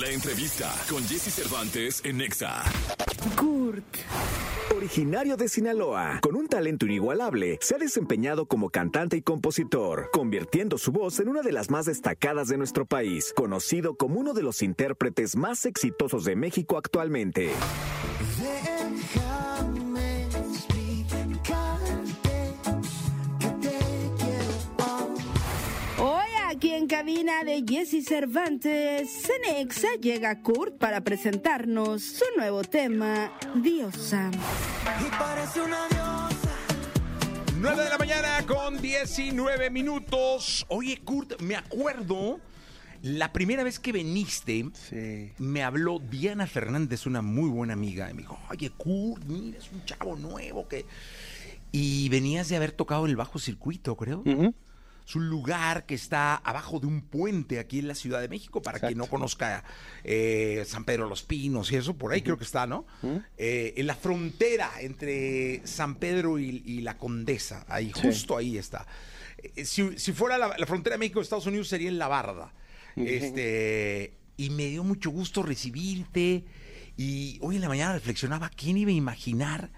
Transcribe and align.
La 0.00 0.10
entrevista 0.10 0.72
con 0.88 1.02
Jesse 1.08 1.34
Cervantes 1.34 2.02
en 2.04 2.18
Nexa. 2.18 2.62
Kurt. 3.36 3.84
Originario 4.76 5.36
de 5.36 5.48
Sinaloa, 5.48 6.20
con 6.22 6.36
un 6.36 6.46
talento 6.46 6.86
inigualable, 6.86 7.58
se 7.60 7.74
ha 7.74 7.78
desempeñado 7.78 8.46
como 8.46 8.70
cantante 8.70 9.16
y 9.16 9.22
compositor, 9.22 10.10
convirtiendo 10.12 10.78
su 10.78 10.92
voz 10.92 11.18
en 11.18 11.28
una 11.28 11.42
de 11.42 11.50
las 11.50 11.70
más 11.70 11.86
destacadas 11.86 12.46
de 12.46 12.58
nuestro 12.58 12.86
país, 12.86 13.32
conocido 13.34 13.96
como 13.96 14.20
uno 14.20 14.34
de 14.34 14.42
los 14.42 14.62
intérpretes 14.62 15.34
más 15.34 15.66
exitosos 15.66 16.24
de 16.24 16.36
México 16.36 16.76
actualmente. 16.78 17.50
Cabina 26.98 27.44
de 27.44 27.62
Jesse 27.64 28.04
Cervantes, 28.04 29.08
Cenexa 29.22 29.86
llega 30.02 30.42
Kurt 30.42 30.78
para 30.78 31.00
presentarnos 31.02 32.02
su 32.02 32.24
nuevo 32.36 32.64
tema, 32.64 33.30
Diosa. 33.54 34.32
Y 35.00 35.08
parece 35.16 35.60
una 35.60 35.86
diosa. 35.86 36.56
9 37.60 37.84
de 37.84 37.88
la 37.90 37.98
mañana 37.98 38.44
con 38.48 38.82
19 38.82 39.70
minutos. 39.70 40.66
Oye, 40.70 41.00
Kurt, 41.04 41.40
me 41.40 41.54
acuerdo 41.54 42.40
la 43.02 43.32
primera 43.32 43.62
vez 43.62 43.78
que 43.78 43.92
viniste, 43.92 44.66
Sí. 44.90 45.30
me 45.38 45.62
habló 45.62 46.00
Diana 46.00 46.48
Fernández, 46.48 47.06
una 47.06 47.22
muy 47.22 47.48
buena 47.48 47.74
amiga, 47.74 48.10
y 48.10 48.14
me 48.14 48.22
dijo, 48.22 48.40
oye, 48.50 48.70
Kurt, 48.76 49.22
mira, 49.24 49.56
es 49.58 49.70
un 49.70 49.84
chavo 49.84 50.16
nuevo 50.16 50.66
que... 50.66 50.84
Y 51.70 52.08
venías 52.08 52.48
de 52.48 52.56
haber 52.56 52.72
tocado 52.72 53.04
en 53.04 53.10
el 53.10 53.16
bajo 53.16 53.38
circuito, 53.38 53.94
creo. 53.96 54.24
Es 55.08 55.16
un 55.16 55.30
lugar 55.30 55.86
que 55.86 55.94
está 55.94 56.34
abajo 56.36 56.80
de 56.80 56.86
un 56.86 57.00
puente 57.00 57.58
aquí 57.58 57.78
en 57.78 57.88
la 57.88 57.94
Ciudad 57.94 58.20
de 58.20 58.28
México, 58.28 58.60
para 58.60 58.78
quien 58.78 58.98
no 58.98 59.06
conozca 59.06 59.64
eh, 60.04 60.64
San 60.66 60.84
Pedro 60.84 61.08
los 61.08 61.22
Pinos 61.22 61.72
y 61.72 61.76
eso, 61.76 61.96
por 61.96 62.12
ahí 62.12 62.20
creo 62.20 62.36
que 62.36 62.44
está, 62.44 62.66
¿no? 62.66 62.84
Eh, 63.38 63.72
en 63.78 63.86
la 63.86 63.94
frontera 63.94 64.70
entre 64.80 65.66
San 65.66 65.94
Pedro 65.94 66.38
y, 66.38 66.62
y 66.66 66.80
la 66.82 66.98
Condesa, 66.98 67.64
ahí, 67.68 67.90
Sí. 67.94 68.02
justo 68.02 68.36
ahí 68.36 68.58
está. 68.58 68.86
Eh, 69.38 69.64
si, 69.64 69.98
si 69.98 70.12
fuera 70.12 70.36
la, 70.36 70.54
la 70.58 70.66
frontera 70.66 70.94
de 70.96 70.98
México-Estados 70.98 71.46
Unidos 71.46 71.68
sería 71.68 71.88
en 71.88 71.98
La 71.98 72.08
Barda. 72.08 72.52
Este, 72.94 74.12
y 74.36 74.50
me 74.50 74.66
dio 74.66 74.84
mucho 74.84 75.10
gusto 75.10 75.42
recibirte. 75.42 76.44
Y 76.96 77.38
hoy 77.40 77.56
en 77.56 77.62
la 77.62 77.68
mañana 77.68 77.94
reflexionaba, 77.94 78.50
¿quién 78.50 78.76
iba 78.76 78.90
a 78.90 78.94
imaginar 78.94 79.70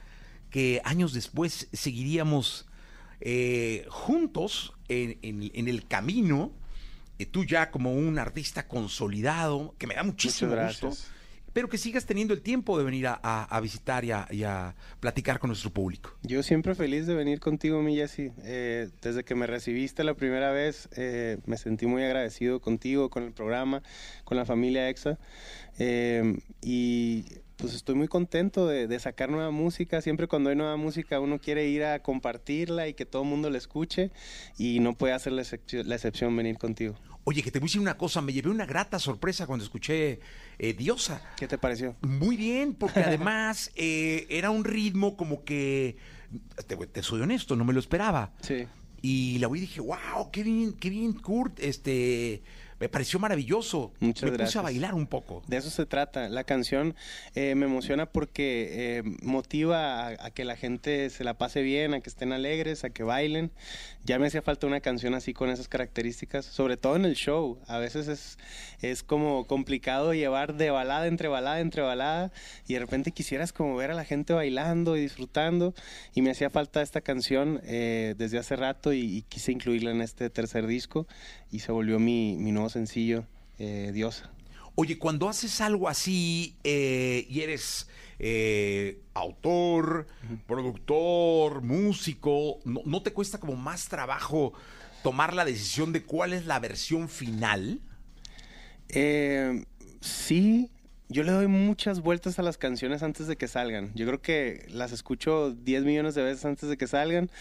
que 0.51 0.81
años 0.85 1.13
después 1.13 1.69
seguiríamos 1.73 2.67
eh, 3.21 3.85
juntos 3.89 4.73
en, 4.89 5.19
en- 5.23 5.51
en 5.55 5.69
el 5.69 5.87
camino? 5.87 6.53
eh, 7.19 7.27
tú 7.27 7.45
ya 7.45 7.71
como 7.71 7.93
un 7.93 8.19
artista 8.19 8.67
consolidado, 8.67 9.75
que 9.79 9.87
me 9.87 9.95
da 9.95 10.03
muchísimo 10.03 10.57
gusto, 10.57 10.91
pero 11.53 11.69
que 11.69 11.77
sigas 11.77 12.07
teniendo 12.07 12.33
el 12.33 12.41
tiempo 12.41 12.79
de 12.79 12.85
venir 12.85 13.09
a, 13.09 13.21
a- 13.23 13.45
a 13.45 13.61
visitar 13.61 14.05
y 14.07 14.11
a, 14.13 14.27
y 14.31 14.45
a 14.45 14.75
platicar 15.01 15.39
con 15.39 15.49
nuestro 15.49 15.69
público. 15.71 16.17
Yo 16.23 16.43
siempre 16.43 16.75
feliz 16.75 17.07
de 17.07 17.15
venir 17.15 17.39
contigo, 17.41 17.83
mi 17.83 17.95
Jessy. 17.97 18.31
Eh, 18.45 18.89
desde 19.03 19.23
que 19.25 19.35
me 19.35 19.47
recibiste 19.47 20.03
la 20.03 20.15
primera 20.15 20.51
vez, 20.53 20.89
me 21.45 21.57
sentí 21.59 21.85
muy 21.87 22.03
agradecido 22.05 22.61
contigo, 22.61 23.11
con 23.11 23.25
el 23.25 23.33
programa, 23.33 23.83
con 24.25 24.39
la 24.39 24.47
familia 24.47 24.89
EXA. 24.89 25.19
Y 26.63 27.25
pues 27.61 27.75
estoy 27.75 27.95
muy 27.95 28.09
contento 28.09 28.67
de, 28.67 28.87
de 28.87 28.99
sacar 29.01 29.31
nueva 29.31 29.51
música. 29.51 30.01
Siempre 30.01 30.27
cuando 30.27 30.51
hay 30.51 30.57
nueva 30.57 30.77
música 30.77 31.21
uno 31.21 31.39
quiere 31.39 31.69
ir 31.69 31.85
a 31.85 32.03
compartirla 32.03 32.89
y 32.89 32.95
que 32.95 33.07
todo 33.07 33.23
el 33.23 33.29
mundo 33.29 33.51
la 33.51 33.59
escuche. 33.59 34.11
Y 34.59 34.81
no 34.81 34.95
puede 34.95 35.13
hacer 35.13 35.33
la 35.33 35.43
excepción 35.43 36.37
venir 36.37 36.59
contigo. 36.59 36.97
Oye, 37.25 37.43
que 37.43 37.51
te 37.51 37.59
voy 37.59 37.67
a 37.67 37.69
decir 37.69 37.81
una 37.81 37.97
cosa, 37.99 38.23
me 38.23 38.33
llevé 38.33 38.49
una 38.49 38.65
grata 38.65 38.99
sorpresa 38.99 39.47
cuando 39.47 39.65
escuché 39.65 40.21
eh, 40.59 40.73
Diosa. 40.73 41.23
¿Qué 41.37 41.47
te 41.47 41.59
pareció? 41.59 41.95
Muy 42.01 42.37
bien, 42.37 42.75
porque 42.75 43.01
además 43.05 43.71
eh, 43.77 44.27
era 44.31 44.51
un 44.51 44.65
ritmo 44.65 45.17
como 45.17 45.45
que, 45.45 45.97
te, 46.67 46.77
te 46.77 47.03
soy 47.03 47.21
honesto, 47.21 47.57
no 47.57 47.65
me 47.65 47.75
lo 47.75 47.81
esperaba. 47.81 48.33
Sí. 48.41 48.67
Y 49.03 49.39
la 49.39 49.49
oí 49.49 49.59
y 49.59 49.63
dije, 49.63 49.81
wow, 49.81 50.31
qué 50.33 50.43
bien, 50.43 50.73
qué 50.73 50.91
bien, 50.91 51.13
Kurt, 51.13 51.61
este, 51.61 52.43
me 52.81 52.89
pareció 52.89 53.19
maravilloso. 53.19 53.93
Muchas 54.01 54.25
me 54.25 54.31
puse 54.31 54.39
gracias. 54.39 54.57
a 54.57 54.63
bailar 54.63 54.95
un 54.95 55.07
poco. 55.07 55.43
De 55.47 55.59
eso 55.59 55.69
se 55.69 55.85
trata. 55.85 56.31
La 56.31 56.45
canción 56.45 56.95
eh, 57.35 57.55
me 57.55 57.67
emociona 57.67 58.07
porque 58.07 58.69
eh, 58.73 59.03
motiva 59.23 60.07
a, 60.09 60.27
a 60.27 60.31
que 60.31 60.47
la 60.47 60.57
gente 60.57 61.11
se 61.11 61.23
la 61.23 61.35
pase 61.35 61.61
bien, 61.61 61.93
a 61.93 62.01
que 62.01 62.09
estén 62.09 62.33
alegres, 62.33 62.83
a 62.85 62.91
que 62.91 63.03
bailen. 63.03 63.53
Ya 64.05 64.19
me 64.19 64.29
hacía 64.29 64.41
falta 64.41 64.67
una 64.67 64.81
canción 64.81 65.13
así 65.15 65.35
con 65.35 65.51
esas 65.51 65.69
características, 65.69 66.47
sobre 66.47 66.79
todo 66.79 66.97
en 66.97 67.05
el 67.05 67.17
show. 67.17 67.59
A 67.67 67.77
veces 67.77 68.09
es, 68.09 68.39
es 68.81 69.03
como 69.03 69.47
complicado 69.47 70.15
llevar 70.15 70.55
de 70.55 70.71
balada 70.71 71.07
entre 71.07 71.29
balada 71.29 71.61
entre 71.61 71.83
balada 71.83 72.33
y 72.67 72.75
de 72.75 72.81
repente 72.81 73.13
quisieras 73.13 73.53
como 73.53 73.77
ver 73.77 73.91
a 73.91 73.95
la 73.95 74.07
gente 74.07 74.33
bailando 74.33 74.97
y 74.97 75.03
disfrutando 75.03 75.75
y 76.15 76.23
me 76.23 76.31
hacía 76.31 76.49
falta 76.49 76.81
esta 76.81 77.03
canción 77.03 77.61
eh, 77.65 78.15
desde 78.17 78.39
hace 78.39 78.57
rato 78.57 78.95
y, 78.95 79.01
y 79.01 79.23
quise 79.23 79.53
incluirla 79.53 79.91
en 79.91 80.01
este 80.01 80.31
tercer 80.31 80.67
disco 80.67 81.07
y 81.53 81.59
se 81.59 81.71
volvió 81.73 81.99
mi, 81.99 82.37
mi 82.39 82.53
nuevo 82.53 82.70
sencillo, 82.71 83.25
eh, 83.59 83.91
Diosa. 83.93 84.31
Oye, 84.75 84.99
cuando 84.99 85.29
haces 85.29 85.61
algo 85.61 85.89
así 85.89 86.57
eh, 86.65 87.27
y 87.29 87.41
eres 87.41 87.89
eh, 88.19 89.03
autor, 89.13 90.07
productor, 90.47 91.63
músico, 91.63 92.61
¿no, 92.65 92.81
no 92.87 93.03
te 93.03 93.13
cuesta 93.13 93.39
como 93.39 93.57
más 93.57 93.89
trabajo 93.89 94.55
tomar 95.03 95.35
la 95.35 95.45
decisión 95.45 95.93
de 95.93 96.05
cuál 96.05 96.33
es 96.33 96.47
la 96.47 96.59
versión 96.61 97.09
final? 97.09 97.81
Eh, 98.89 99.65
sí, 100.01 100.71
yo 101.11 101.25
le 101.25 101.33
doy 101.33 101.49
muchas 101.49 102.03
vueltas 102.03 102.39
a 102.39 102.43
las 102.43 102.57
canciones 102.57 103.03
antes 103.03 103.27
de 103.27 103.35
que 103.35 103.49
salgan. 103.49 103.91
Yo 103.97 104.07
creo 104.07 104.23
que 104.23 104.65
las 104.69 104.93
escucho 104.93 105.51
10 105.51 105.83
millones 105.83 106.15
de 106.15 106.23
veces 106.23 106.45
antes 106.45 106.69
de 106.69 106.77
que 106.77 106.87
salgan. 106.87 107.33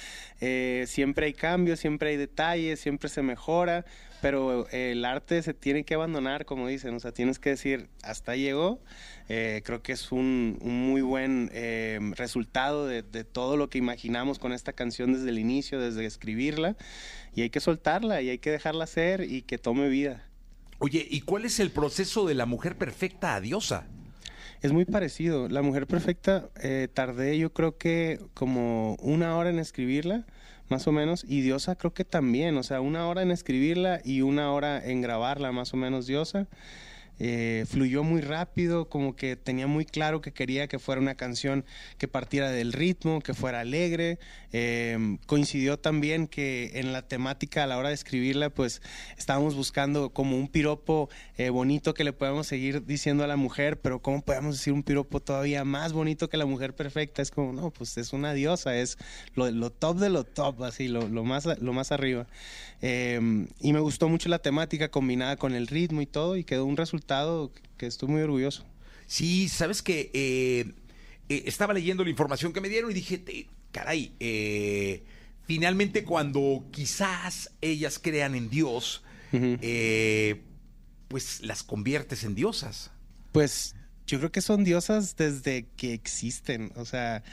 Eh, 0.41 0.85
siempre 0.87 1.27
hay 1.27 1.33
cambios, 1.33 1.79
siempre 1.79 2.09
hay 2.09 2.17
detalles, 2.17 2.79
siempre 2.79 3.09
se 3.09 3.21
mejora, 3.21 3.85
pero 4.23 4.67
eh, 4.71 4.93
el 4.93 5.05
arte 5.05 5.43
se 5.43 5.53
tiene 5.53 5.83
que 5.83 5.93
abandonar, 5.93 6.45
como 6.45 6.67
dicen. 6.67 6.95
O 6.95 6.99
sea, 6.99 7.11
tienes 7.11 7.37
que 7.37 7.51
decir, 7.51 7.89
hasta 8.01 8.35
llegó. 8.35 8.81
Eh, 9.27 9.61
creo 9.63 9.83
que 9.83 9.91
es 9.91 10.11
un, 10.11 10.57
un 10.61 10.89
muy 10.89 11.01
buen 11.01 11.51
eh, 11.53 11.99
resultado 12.15 12.87
de, 12.87 13.03
de 13.03 13.23
todo 13.23 13.55
lo 13.55 13.69
que 13.69 13.77
imaginamos 13.77 14.39
con 14.39 14.51
esta 14.51 14.73
canción 14.73 15.13
desde 15.13 15.29
el 15.29 15.37
inicio, 15.37 15.79
desde 15.79 16.07
escribirla. 16.07 16.75
Y 17.35 17.43
hay 17.43 17.51
que 17.51 17.59
soltarla 17.59 18.23
y 18.23 18.29
hay 18.29 18.39
que 18.39 18.49
dejarla 18.49 18.87
ser 18.87 19.21
y 19.21 19.43
que 19.43 19.59
tome 19.59 19.89
vida. 19.89 20.28
Oye, 20.79 21.05
¿y 21.09 21.21
cuál 21.21 21.45
es 21.45 21.59
el 21.59 21.71
proceso 21.71 22.25
de 22.25 22.35
la 22.35 22.45
mujer 22.45 22.77
perfecta 22.77 23.35
a 23.35 23.41
diosa? 23.41 23.87
Es 24.61 24.71
muy 24.73 24.85
parecido. 24.85 25.47
La 25.47 25.61
Mujer 25.61 25.87
Perfecta 25.87 26.49
eh, 26.61 26.89
tardé 26.93 27.37
yo 27.37 27.53
creo 27.53 27.77
que 27.77 28.19
como 28.33 28.95
una 28.95 29.37
hora 29.37 29.49
en 29.49 29.59
escribirla, 29.59 30.25
más 30.67 30.85
o 30.87 30.91
menos, 30.91 31.25
y 31.27 31.41
Diosa 31.41 31.75
creo 31.75 31.93
que 31.93 32.03
también, 32.03 32.57
o 32.57 32.63
sea, 32.63 32.81
una 32.81 33.07
hora 33.07 33.21
en 33.21 33.31
escribirla 33.31 34.01
y 34.03 34.21
una 34.21 34.51
hora 34.51 34.85
en 34.85 35.01
grabarla, 35.01 35.51
más 35.51 35.73
o 35.73 35.77
menos 35.77 36.07
Diosa. 36.07 36.47
Eh, 37.19 37.65
fluyó 37.67 38.03
muy 38.03 38.21
rápido, 38.21 38.87
como 38.87 39.15
que 39.15 39.35
tenía 39.35 39.67
muy 39.67 39.85
claro 39.85 40.21
que 40.21 40.31
quería 40.31 40.67
que 40.67 40.79
fuera 40.79 41.01
una 41.01 41.15
canción 41.15 41.65
que 41.97 42.07
partiera 42.07 42.49
del 42.49 42.71
ritmo, 42.71 43.19
que 43.19 43.33
fuera 43.33 43.59
alegre. 43.59 44.19
Eh, 44.53 45.17
coincidió 45.25 45.77
también 45.77 46.27
que 46.27 46.71
en 46.75 46.93
la 46.93 47.07
temática 47.07 47.63
a 47.63 47.67
la 47.67 47.77
hora 47.77 47.89
de 47.89 47.95
escribirla, 47.95 48.49
pues 48.49 48.81
estábamos 49.17 49.55
buscando 49.55 50.11
como 50.11 50.37
un 50.37 50.47
piropo 50.47 51.09
eh, 51.37 51.49
bonito 51.49 51.93
que 51.93 52.05
le 52.05 52.13
podamos 52.13 52.47
seguir 52.47 52.85
diciendo 52.85 53.23
a 53.25 53.27
la 53.27 53.35
mujer, 53.35 53.81
pero 53.81 54.01
¿cómo 54.01 54.21
podemos 54.21 54.57
decir 54.57 54.71
un 54.71 54.83
piropo 54.83 55.19
todavía 55.19 55.65
más 55.65 55.91
bonito 55.91 56.29
que 56.29 56.37
la 56.37 56.45
mujer 56.45 56.73
perfecta? 56.73 57.21
Es 57.21 57.31
como, 57.31 57.51
no, 57.51 57.69
pues 57.71 57.97
es 57.97 58.13
una 58.13 58.33
diosa, 58.33 58.77
es 58.77 58.97
lo, 59.35 59.51
lo 59.51 59.71
top 59.71 59.97
de 59.99 60.09
lo 60.09 60.23
top, 60.23 60.63
así, 60.63 60.87
lo, 60.87 61.07
lo 61.09 61.25
más, 61.25 61.45
lo 61.45 61.73
más 61.73 61.91
arriba. 61.91 62.27
Eh, 62.81 63.19
y 63.59 63.73
me 63.73 63.79
gustó 63.81 64.07
mucho 64.07 64.29
la 64.29 64.39
temática 64.39 64.89
combinada 64.89 65.35
con 65.35 65.53
el 65.53 65.67
ritmo 65.67 66.01
y 66.01 66.05
todo, 66.05 66.37
y 66.37 66.45
quedó 66.45 66.63
un 66.65 66.77
resultado 66.77 67.08
que 67.77 67.85
estoy 67.87 68.09
muy 68.09 68.21
orgulloso. 68.21 68.65
Sí, 69.07 69.49
sabes 69.49 69.81
que 69.81 70.11
eh, 70.13 70.73
eh, 71.29 71.43
estaba 71.45 71.73
leyendo 71.73 72.03
la 72.03 72.09
información 72.09 72.53
que 72.53 72.61
me 72.61 72.69
dieron 72.69 72.91
y 72.91 72.93
dije, 72.93 73.23
caray, 73.71 74.13
eh, 74.19 75.03
finalmente 75.45 76.03
cuando 76.03 76.65
quizás 76.71 77.51
ellas 77.61 77.99
crean 77.99 78.35
en 78.35 78.49
Dios, 78.49 79.03
pues 81.07 81.41
las 81.41 81.63
conviertes 81.63 82.23
en 82.23 82.35
diosas. 82.35 82.91
Pues 83.31 83.75
yo 84.07 84.19
creo 84.19 84.31
que 84.31 84.41
son 84.41 84.63
diosas 84.63 85.15
desde 85.15 85.65
que 85.75 85.93
existen. 85.93 86.71
O 86.75 86.85
sea, 86.85 87.23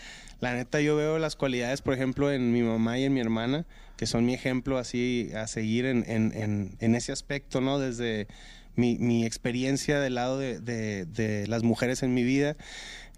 la 0.40 0.54
neta 0.54 0.80
yo 0.80 0.96
veo 0.96 1.18
las 1.18 1.36
cualidades, 1.36 1.82
por 1.82 1.94
ejemplo, 1.94 2.32
en 2.32 2.52
mi 2.52 2.62
mamá 2.62 2.98
y 2.98 3.04
en 3.04 3.14
mi 3.14 3.20
hermana, 3.20 3.66
que 3.96 4.06
son 4.06 4.24
mi 4.26 4.34
ejemplo 4.34 4.78
así 4.78 5.30
a 5.34 5.46
seguir 5.46 5.86
en, 5.86 6.04
en- 6.08 6.32
en- 6.34 6.76
en 6.80 6.94
ese 6.94 7.12
aspecto, 7.12 7.60
¿no? 7.60 7.78
Desde 7.78 8.28
mi, 8.76 8.98
mi 8.98 9.24
experiencia 9.24 9.98
del 10.00 10.14
lado 10.14 10.38
de, 10.38 10.60
de- 10.60 11.04
de 11.06 11.46
las 11.48 11.62
mujeres 11.62 12.02
en 12.02 12.14
mi 12.14 12.22
vida. 12.22 12.56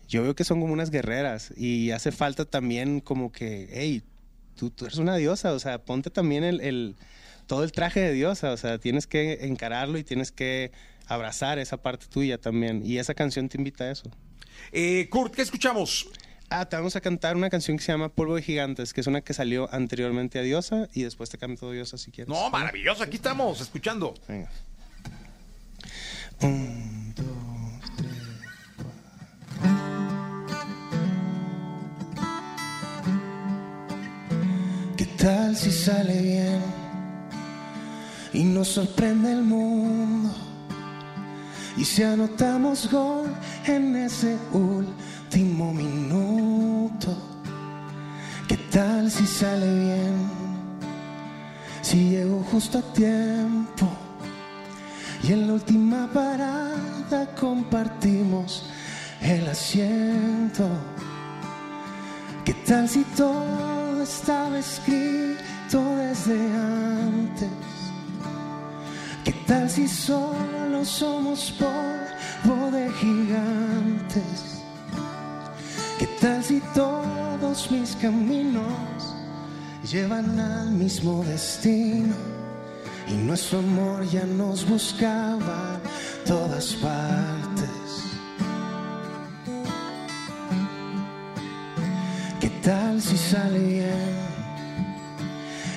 Yo 0.09 0.23
veo 0.23 0.35
que 0.35 0.45
son 0.45 0.61
como 0.61 0.73
unas 0.73 0.91
guerreras 0.91 1.53
y 1.57 1.91
hace 1.91 2.13
falta 2.13 2.45
también 2.47 3.01
como 3.01 3.31
que, 3.31 3.69
hey, 3.73 4.03
tú, 4.57 4.71
tú 4.71 4.87
eres 4.87 4.99
una 4.99 5.17
diosa, 5.17 5.53
o 5.53 5.59
sea, 5.59 5.79
ponte 5.85 6.09
también 6.11 6.45
el, 6.45 6.61
el- 6.61 6.97
todo 7.47 7.65
el 7.65 7.73
traje 7.73 8.01
de 8.01 8.13
diosa, 8.13 8.53
o 8.53 8.57
sea, 8.57 8.79
tienes 8.79 9.07
que 9.07 9.47
encararlo 9.47 9.99
y 9.99 10.05
tienes 10.05 10.33
que 10.33 10.71
abrazar 11.07 11.59
esa 11.59 11.77
parte 11.79 12.07
tuya 12.07 12.39
también. 12.39 12.83
Y 12.85 12.99
esa 12.99 13.15
canción 13.15 13.49
te 13.49 13.57
invita 13.59 13.85
a 13.85 13.91
eso. 13.91 14.11
Eh, 14.73 15.09
Kurt, 15.11 15.35
¿qué 15.35 15.43
escuchamos? 15.43 16.09
Ah, 16.51 16.67
te 16.67 16.77
vamos 16.77 16.97
a 16.97 17.01
cantar 17.03 17.37
una 17.37 17.51
canción 17.51 17.77
que 17.77 17.83
se 17.85 17.93
llama 17.93 18.09
Polvo 18.09 18.35
de 18.37 18.43
Gigantes, 18.43 18.93
que 18.95 19.03
es 19.03 19.07
una 19.07 19.21
que 19.21 19.35
salió 19.35 19.73
anteriormente 19.73 20.39
a 20.39 20.43
Diosa 20.43 20.89
y 20.95 21.03
después 21.03 21.29
te 21.29 21.37
canto 21.37 21.71
Diosa 21.71 21.99
si 21.99 22.11
quieres. 22.11 22.29
No, 22.29 22.49
maravilloso, 22.51 23.03
aquí 23.03 23.17
estamos, 23.17 23.61
escuchando. 23.61 24.15
Venga. 24.27 24.51
Un, 26.41 27.13
dos, 27.17 27.91
tres, 27.97 28.13
cuatro. 28.77 28.93
¿Qué 34.97 35.07
tal 35.17 35.57
si 35.57 35.73
sale 35.73 36.23
bien 36.23 36.61
y 38.33 38.45
nos 38.45 38.69
sorprende 38.69 39.33
el 39.33 39.43
mundo? 39.43 40.31
Y 41.77 41.85
si 41.85 42.03
anotamos 42.03 42.91
gol 42.91 43.35
en 43.67 43.97
ese 43.97 44.37
último 44.53 45.73
minuto, 45.73 47.17
¿qué 48.49 48.57
tal 48.71 49.11
si 49.11 49.27
sale 49.27 49.85
bien? 49.85 50.29
Si 51.83 52.11
llego 52.11 52.45
justo 52.51 52.79
a 52.79 52.83
tiempo 52.93 53.89
y 55.23 55.33
en 55.33 55.47
la 55.47 55.53
última 55.55 56.09
parada 56.13 57.35
compartimos 57.39 58.65
el 59.21 59.49
asiento. 59.49 60.69
¿Qué 62.45 62.55
tal 62.55 62.89
si 62.89 63.03
todo 63.17 64.03
estaba 64.03 64.59
escrito 64.59 65.97
desde 65.97 66.39
antes? 66.55 67.49
¿Qué 69.25 69.33
tal 69.47 69.69
si 69.69 69.89
solo 69.89 70.85
somos 70.85 71.53
polvo 71.53 72.71
de 72.71 72.91
gigantes? 72.93 74.63
¿Qué 75.99 76.07
tal 76.21 76.43
si 76.43 76.61
todos 76.75 77.71
mis 77.71 77.97
caminos 77.97 79.15
llevan 79.83 80.39
al 80.39 80.71
mismo 80.71 81.25
destino? 81.25 82.38
Y 83.11 83.15
nuestro 83.15 83.61
amor 83.61 84.07
ya 84.11 84.25
nos 84.25 84.69
buscaba 84.69 85.81
todas 86.27 86.75
partes. 86.75 88.05
¿Qué 92.41 92.51
tal 92.63 93.01
si 93.01 93.17
sale 93.17 93.59
bien 93.59 94.17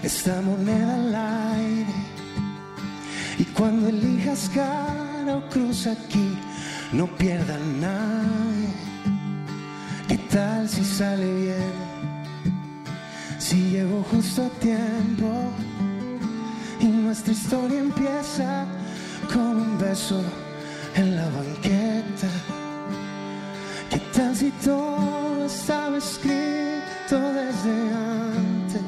esta 0.03 0.41
moneda 0.41 0.95
al 0.95 1.15
aire? 1.55 1.95
Y 3.39 3.45
cuando 3.45 3.87
elijas 3.87 4.49
cara 4.53 5.37
o 5.37 5.49
cruz 5.49 5.87
aquí, 5.87 6.37
no 6.91 7.07
pierda 7.15 7.57
nadie. 7.79 8.69
¿Qué 10.07 10.17
tal 10.17 10.67
si 10.67 10.83
sale 10.83 11.33
bien? 11.33 11.91
Si 13.39 13.69
llego 13.71 14.03
justo 14.11 14.43
a 14.45 14.49
tiempo 14.59 15.31
nuestra 17.11 17.33
historia 17.33 17.79
empieza 17.79 18.65
con 19.33 19.57
un 19.57 19.77
beso 19.77 20.23
en 20.95 21.17
la 21.17 21.25
banqueta. 21.25 22.29
¿Qué 23.89 23.99
tal 24.15 24.33
si 24.33 24.49
todo 24.51 25.45
estaba 25.45 25.97
escrito 25.97 27.17
desde 27.39 27.73
antes? 28.23 28.81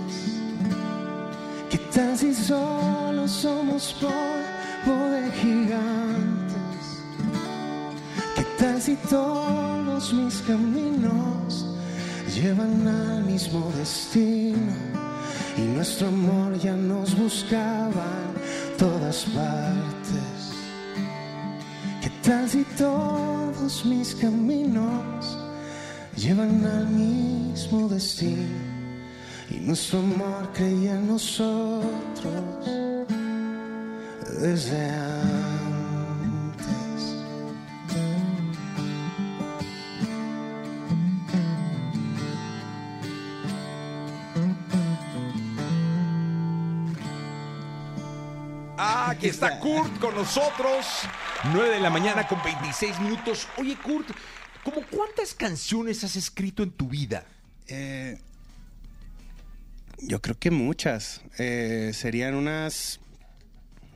¿Qué 1.69 1.77
tal 1.93 2.17
si 2.17 2.33
solo 2.33 3.27
somos 3.27 3.93
polvo 3.99 4.97
de 5.15 5.29
gigantes? 5.41 6.85
¿Qué 8.37 8.45
tal 8.57 8.81
si 8.81 8.95
todos 9.09 10.13
mis 10.13 10.35
caminos 10.43 11.65
llevan 12.33 12.87
al 12.87 13.25
mismo 13.25 13.69
destino? 13.77 15.12
Y 15.57 15.61
nuestro 15.61 16.07
amor 16.07 16.57
ya 16.57 16.75
nos 16.75 17.15
buscaba 17.15 18.07
todas 18.77 19.25
partes. 19.25 20.51
¿Qué 22.01 22.09
tal 22.23 22.49
si 22.49 22.63
todos 22.77 23.85
mis 23.85 24.15
caminos 24.15 25.37
llevan 26.15 26.65
al 26.65 26.87
mismo 26.87 27.87
destino? 27.87 28.57
Y 29.51 29.59
nuestro 29.59 29.99
amor 29.99 30.49
creía 30.53 30.95
en 30.95 31.07
nosotros 31.07 32.33
desde 34.41 34.89
antes. 34.89 35.42
Está 49.27 49.59
Kurt 49.59 49.99
con 49.99 50.15
nosotros. 50.15 50.85
9 51.51 51.69
de 51.69 51.79
la 51.79 51.89
mañana 51.89 52.27
con 52.27 52.41
26 52.43 52.99
minutos. 52.99 53.47
Oye, 53.57 53.77
Kurt, 53.77 54.09
¿cómo 54.63 54.81
cuántas 54.89 55.33
canciones 55.33 56.03
has 56.03 56.15
escrito 56.15 56.63
en 56.63 56.71
tu 56.71 56.87
vida? 56.87 57.25
Eh, 57.67 58.19
yo 59.99 60.21
creo 60.21 60.37
que 60.37 60.51
muchas. 60.51 61.21
Eh, 61.37 61.91
serían 61.93 62.35
unas 62.35 62.99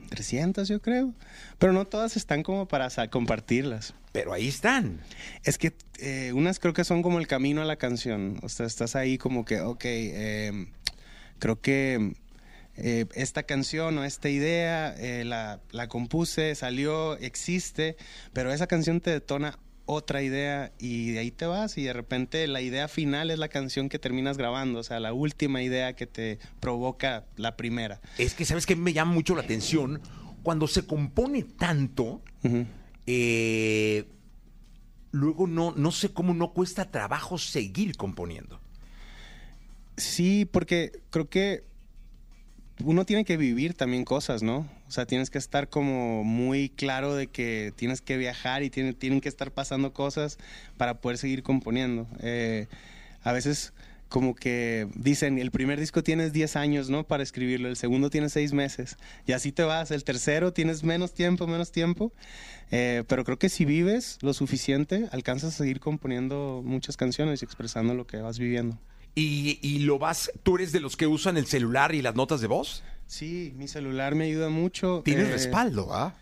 300, 0.09 0.67
yo 0.67 0.81
creo. 0.81 1.13
Pero 1.57 1.73
no 1.73 1.85
todas 1.85 2.15
están 2.15 2.43
como 2.43 2.67
para 2.67 2.89
compartirlas. 3.09 3.93
Pero 4.13 4.33
ahí 4.33 4.47
están. 4.47 5.01
Es 5.43 5.57
que 5.57 5.73
eh, 5.99 6.31
unas 6.33 6.59
creo 6.59 6.73
que 6.73 6.83
son 6.83 7.01
como 7.01 7.19
el 7.19 7.27
camino 7.27 7.61
a 7.61 7.65
la 7.65 7.75
canción. 7.75 8.39
O 8.43 8.49
sea, 8.49 8.65
estás 8.65 8.95
ahí 8.95 9.17
como 9.17 9.43
que, 9.43 9.59
ok, 9.59 9.85
creo 11.39 11.61
que 11.61 12.15
eh, 12.77 13.05
esta 13.15 13.43
canción 13.43 13.97
o 13.97 14.03
esta 14.03 14.29
idea 14.29 14.93
eh, 14.97 15.25
la, 15.25 15.59
la 15.71 15.87
compuse, 15.87 16.55
salió, 16.55 17.17
existe, 17.17 17.97
pero 18.33 18.51
esa 18.51 18.67
canción 18.67 19.01
te 19.01 19.11
detona 19.11 19.59
otra 19.87 20.21
idea 20.21 20.73
y 20.77 21.11
de 21.11 21.19
ahí 21.19 21.31
te 21.31 21.45
vas 21.45 21.77
y 21.77 21.83
de 21.83 21.93
repente 21.93 22.45
la 22.47 22.61
idea 22.61 22.87
final 22.87 23.31
es 23.31 23.39
la 23.39 23.47
canción 23.47 23.89
que 23.89 23.97
terminas 23.97 24.37
grabando, 24.37 24.79
o 24.79 24.83
sea, 24.83 24.99
la 24.99 25.13
última 25.13 25.63
idea 25.63 25.93
que 25.93 26.05
te 26.05 26.39
provoca 26.59 27.25
la 27.37 27.55
primera. 27.55 28.01
Es 28.17 28.33
que, 28.33 28.45
¿sabes 28.45 28.65
qué 28.65 28.75
me 28.75 28.93
llama 28.93 29.13
mucho 29.13 29.33
la 29.33 29.41
atención? 29.41 30.01
Cuando 30.43 30.67
se 30.67 30.85
compone 30.85 31.43
tanto, 31.43 32.21
eh, 33.07 34.05
luego 35.11 35.47
no, 35.47 35.73
no 35.75 35.91
sé 35.91 36.11
cómo 36.11 36.33
no 36.33 36.51
cuesta 36.51 36.91
trabajo 36.91 37.37
seguir 37.37 37.95
componiendo. 37.95 38.59
Sí, 39.95 40.45
porque 40.45 40.91
creo 41.09 41.29
que 41.29 41.63
uno 42.83 43.05
tiene 43.05 43.25
que 43.25 43.37
vivir 43.37 43.73
también 43.73 44.05
cosas, 44.05 44.43
¿no? 44.43 44.67
O 44.87 44.91
sea, 44.91 45.05
tienes 45.05 45.29
que 45.29 45.37
estar 45.37 45.67
como 45.69 46.23
muy 46.23 46.69
claro 46.69 47.15
de 47.15 47.27
que 47.27 47.73
tienes 47.75 48.01
que 48.01 48.17
viajar 48.17 48.63
y 48.63 48.69
tiene- 48.69 48.93
tienen 48.93 49.21
que 49.21 49.29
estar 49.29 49.51
pasando 49.51 49.93
cosas 49.93 50.37
para 50.77 51.01
poder 51.01 51.17
seguir 51.17 51.43
componiendo. 51.43 52.07
Eh, 52.21 52.67
a 53.23 53.31
veces 53.31 53.73
como 54.09 54.35
que 54.35 54.87
dicen, 54.95 55.37
el 55.37 55.51
primer 55.51 55.79
disco 55.81 56.01
tienes 56.01 56.31
10 56.31 56.55
años, 56.55 56.89
¿no? 56.89 57.03
Para 57.05 57.23
escribirlo, 57.23 57.67
el 57.67 57.75
segundo 57.75 58.09
tienes 58.09 58.31
6 58.31 58.53
meses 58.53 58.95
y 59.25 59.33
así 59.33 59.51
te 59.51 59.63
vas, 59.63 59.91
el 59.91 60.05
tercero 60.05 60.53
tienes 60.53 60.83
menos 60.83 61.13
tiempo, 61.13 61.45
menos 61.47 61.71
tiempo, 61.71 62.13
Eh, 62.69 63.03
pero 63.07 63.23
creo 63.23 63.39
que 63.39 63.47
si 63.49 63.63
vives 63.65 64.17
lo 64.21 64.33
suficiente, 64.33 65.07
alcanzas 65.13 65.53
a 65.55 65.57
seguir 65.57 65.79
componiendo 65.79 66.61
muchas 66.65 66.97
canciones 66.97 67.41
y 67.41 67.45
expresando 67.45 67.93
lo 67.93 68.05
que 68.05 68.17
vas 68.17 68.39
viviendo. 68.39 68.77
Y, 69.19 69.57
y 69.63 69.79
lo 69.79 69.97
vas, 69.97 70.31
tú 70.43 70.57
eres 70.57 70.71
de 70.71 70.79
los 70.79 70.95
que 70.95 71.07
usan 71.07 71.37
el 71.37 71.47
celular 71.47 71.95
y 71.95 72.03
las 72.03 72.13
notas 72.13 72.39
de 72.39 72.45
voz. 72.47 72.83
Sí, 73.07 73.51
mi 73.55 73.67
celular 73.67 74.13
me 74.13 74.25
ayuda 74.25 74.49
mucho. 74.49 75.01
Tienes 75.03 75.27
Eh, 75.29 75.31
respaldo, 75.31 75.91
¿ah? 75.91 76.13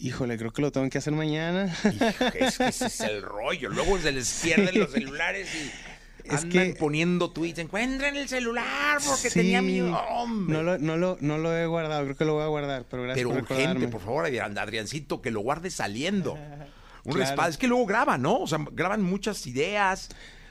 Híjole, 0.00 0.36
creo 0.38 0.50
que 0.52 0.62
lo 0.62 0.72
tengo 0.72 0.88
que 0.88 0.98
hacer 0.98 1.12
mañana. 1.12 1.74
Hijo, 1.84 2.04
es 2.38 2.56
que 2.58 2.68
ese 2.68 2.86
es 2.86 3.00
el 3.00 3.20
rollo. 3.22 3.68
Luego 3.68 3.98
se 3.98 4.12
les 4.12 4.40
pierden 4.42 4.78
los 4.80 4.90
celulares 4.92 5.48
y 5.54 6.28
Es 6.28 6.42
andan 6.42 6.72
que- 6.72 6.74
poniendo 6.78 7.30
tweets. 7.30 7.58
Encuentren 7.58 8.16
el 8.16 8.28
celular 8.28 8.98
porque 9.06 9.28
Sí, 9.30 9.40
tenía 9.40 9.60
mi 9.62 9.80
hombre. 9.80 10.56
No 10.56 10.62
lo, 10.62 10.78
no, 10.78 10.96
lo, 10.96 11.18
no 11.20 11.38
lo 11.38 11.56
he 11.56 11.66
guardado, 11.66 12.02
creo 12.04 12.16
que 12.16 12.24
lo 12.24 12.34
voy 12.34 12.44
a 12.44 12.46
guardar, 12.46 12.86
pero 12.90 13.02
gracias 13.02 13.18
Pero 13.22 13.28
por 13.30 13.42
urgente, 13.42 13.62
recordarme. 13.64 13.88
por 13.88 14.00
favor, 14.00 14.26
Adriancito, 14.58 15.20
que 15.22 15.30
lo 15.30 15.40
guarde 15.40 15.70
saliendo. 15.70 16.32
Un 17.04 17.12
Claro. 17.12 17.18
respaldo. 17.28 17.50
Es 17.50 17.58
que 17.58 17.68
luego 17.68 17.84
graban, 17.84 18.22
¿no? 18.22 18.38
O 18.38 18.46
sea, 18.46 18.58
graban 18.72 19.02
muchas 19.02 19.46
ideas, 19.46 20.08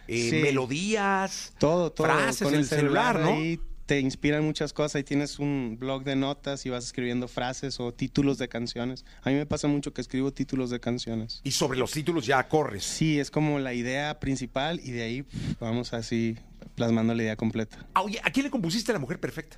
eh, 0.08 0.30
Sí. 0.30 0.36
melodías, 0.42 1.54
Todo, 1.60 1.92
todo. 1.92 2.08
frases 2.08 2.44
con 2.44 2.54
en 2.54 2.60
el 2.62 2.66
celular, 2.66 3.20
¿no? 3.20 3.30
ahí 3.34 3.60
te 3.86 4.00
inspiran 4.00 4.44
muchas 4.46 4.72
cosas 4.72 5.02
y 5.02 5.04
tienes 5.04 5.40
un 5.40 5.76
blog 5.78 6.04
de 6.06 6.16
notas 6.16 6.66
y 6.66 6.70
vas 6.70 6.86
escribiendo 6.86 7.28
frases 7.28 7.80
o 7.82 7.94
títulos 7.94 8.38
de 8.38 8.48
canciones. 8.48 9.04
A 9.24 9.30
mí 9.30 9.36
me 9.36 9.46
pasa 9.46 9.68
mucho 9.68 9.94
que 9.94 10.00
escribo 10.00 10.32
títulos 10.32 10.70
de 10.70 10.80
canciones. 10.80 11.42
Y 11.44 11.52
sobre 11.52 11.78
los 11.78 11.92
títulos 11.92 12.26
ya 12.26 12.48
corres. 12.48 12.86
Sí, 12.86 13.20
es 13.20 13.30
como 13.30 13.60
la 13.60 13.74
idea 13.74 14.20
principal 14.22 14.80
y 14.82 14.92
de 14.92 15.04
ahí 15.04 15.26
vamos 15.60 15.92
así 15.94 16.38
plasmando 16.76 17.14
la 17.14 17.24
idea 17.24 17.36
completa. 17.36 17.86
Ah, 17.94 18.04
oye, 18.04 18.22
¿a 18.24 18.32
quién 18.32 18.46
le 18.46 18.50
compusiste 18.52 18.94
La 18.94 19.00
Mujer 19.00 19.20
Perfecta? 19.20 19.58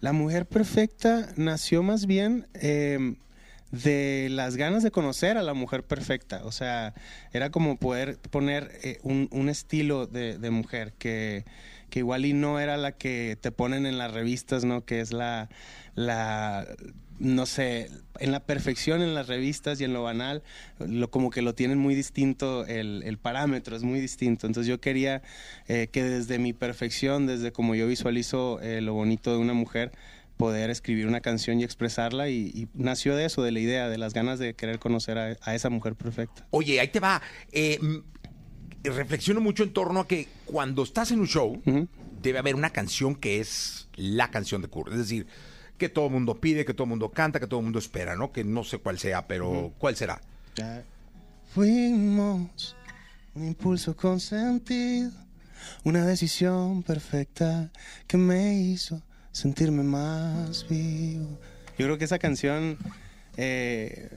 La 0.00 0.12
mujer 0.12 0.46
perfecta 0.46 1.32
nació 1.36 1.82
más 1.82 2.06
bien 2.06 2.46
eh, 2.54 3.16
de 3.82 4.28
las 4.30 4.56
ganas 4.56 4.82
de 4.82 4.90
conocer 4.90 5.36
a 5.36 5.42
la 5.42 5.54
mujer 5.54 5.82
perfecta. 5.84 6.42
O 6.44 6.52
sea, 6.52 6.94
era 7.32 7.50
como 7.50 7.76
poder 7.76 8.18
poner 8.18 8.70
eh, 8.82 8.98
un, 9.02 9.28
un 9.32 9.48
estilo 9.48 10.06
de, 10.06 10.38
de 10.38 10.50
mujer 10.50 10.92
que, 10.98 11.44
que 11.90 12.00
igual 12.00 12.24
y 12.24 12.32
no 12.32 12.60
era 12.60 12.76
la 12.76 12.92
que 12.92 13.36
te 13.40 13.50
ponen 13.50 13.86
en 13.86 13.98
las 13.98 14.12
revistas, 14.12 14.64
¿no? 14.64 14.84
Que 14.84 15.00
es 15.00 15.12
la, 15.12 15.48
la 15.94 16.66
no 17.18 17.46
sé, 17.46 17.90
en 18.18 18.32
la 18.32 18.40
perfección 18.40 19.00
en 19.00 19.14
las 19.14 19.28
revistas 19.28 19.80
y 19.80 19.84
en 19.84 19.92
lo 19.92 20.02
banal, 20.02 20.42
lo, 20.78 21.10
como 21.10 21.30
que 21.30 21.42
lo 21.42 21.54
tienen 21.54 21.78
muy 21.78 21.94
distinto, 21.94 22.66
el, 22.66 23.02
el 23.04 23.18
parámetro 23.18 23.76
es 23.76 23.82
muy 23.82 24.00
distinto. 24.00 24.46
Entonces 24.46 24.68
yo 24.68 24.80
quería 24.80 25.22
eh, 25.68 25.88
que 25.90 26.02
desde 26.02 26.38
mi 26.38 26.52
perfección, 26.52 27.26
desde 27.26 27.52
como 27.52 27.74
yo 27.74 27.86
visualizo 27.86 28.60
eh, 28.60 28.80
lo 28.80 28.94
bonito 28.94 29.32
de 29.32 29.38
una 29.38 29.54
mujer, 29.54 29.92
poder 30.36 30.70
escribir 30.70 31.06
una 31.06 31.20
canción 31.20 31.60
y 31.60 31.64
expresarla 31.64 32.28
y, 32.28 32.50
y 32.54 32.68
nació 32.74 33.14
de 33.16 33.24
eso, 33.24 33.42
de 33.42 33.52
la 33.52 33.60
idea, 33.60 33.88
de 33.88 33.98
las 33.98 34.14
ganas 34.14 34.38
de 34.38 34.54
querer 34.54 34.78
conocer 34.78 35.18
a, 35.18 35.36
a 35.42 35.54
esa 35.54 35.70
mujer 35.70 35.94
perfecta. 35.94 36.46
Oye, 36.50 36.80
ahí 36.80 36.88
te 36.88 37.00
va. 37.00 37.22
Eh, 37.52 37.78
reflexiono 38.82 39.40
mucho 39.40 39.62
en 39.62 39.72
torno 39.72 40.00
a 40.00 40.08
que 40.08 40.28
cuando 40.44 40.82
estás 40.82 41.10
en 41.10 41.20
un 41.20 41.26
show, 41.26 41.62
debe 42.20 42.38
haber 42.38 42.54
una 42.54 42.70
canción 42.70 43.14
que 43.14 43.40
es 43.40 43.88
la 43.96 44.30
canción 44.30 44.62
de 44.62 44.68
Kurt. 44.68 44.92
Es 44.92 44.98
decir, 44.98 45.26
que 45.78 45.88
todo 45.88 46.06
el 46.06 46.12
mundo 46.12 46.40
pide, 46.40 46.64
que 46.64 46.74
todo 46.74 46.84
el 46.84 46.90
mundo 46.90 47.10
canta, 47.10 47.40
que 47.40 47.46
todo 47.46 47.60
el 47.60 47.64
mundo 47.64 47.78
espera, 47.78 48.16
¿no? 48.16 48.32
Que 48.32 48.44
no 48.44 48.64
sé 48.64 48.78
cuál 48.78 48.98
sea, 48.98 49.26
pero 49.26 49.72
¿cuál 49.78 49.96
será? 49.96 50.20
Fuimos 51.54 52.76
un 53.34 53.46
impulso 53.46 53.96
consentido, 53.96 55.12
una 55.84 56.04
decisión 56.04 56.82
perfecta 56.82 57.70
que 58.06 58.16
me 58.16 58.54
hizo 58.54 59.02
sentirme 59.34 59.82
más 59.82 60.66
vivo. 60.68 61.38
Yo 61.76 61.86
creo 61.86 61.98
que 61.98 62.04
esa 62.04 62.18
canción 62.20 62.78
eh, 63.36 64.08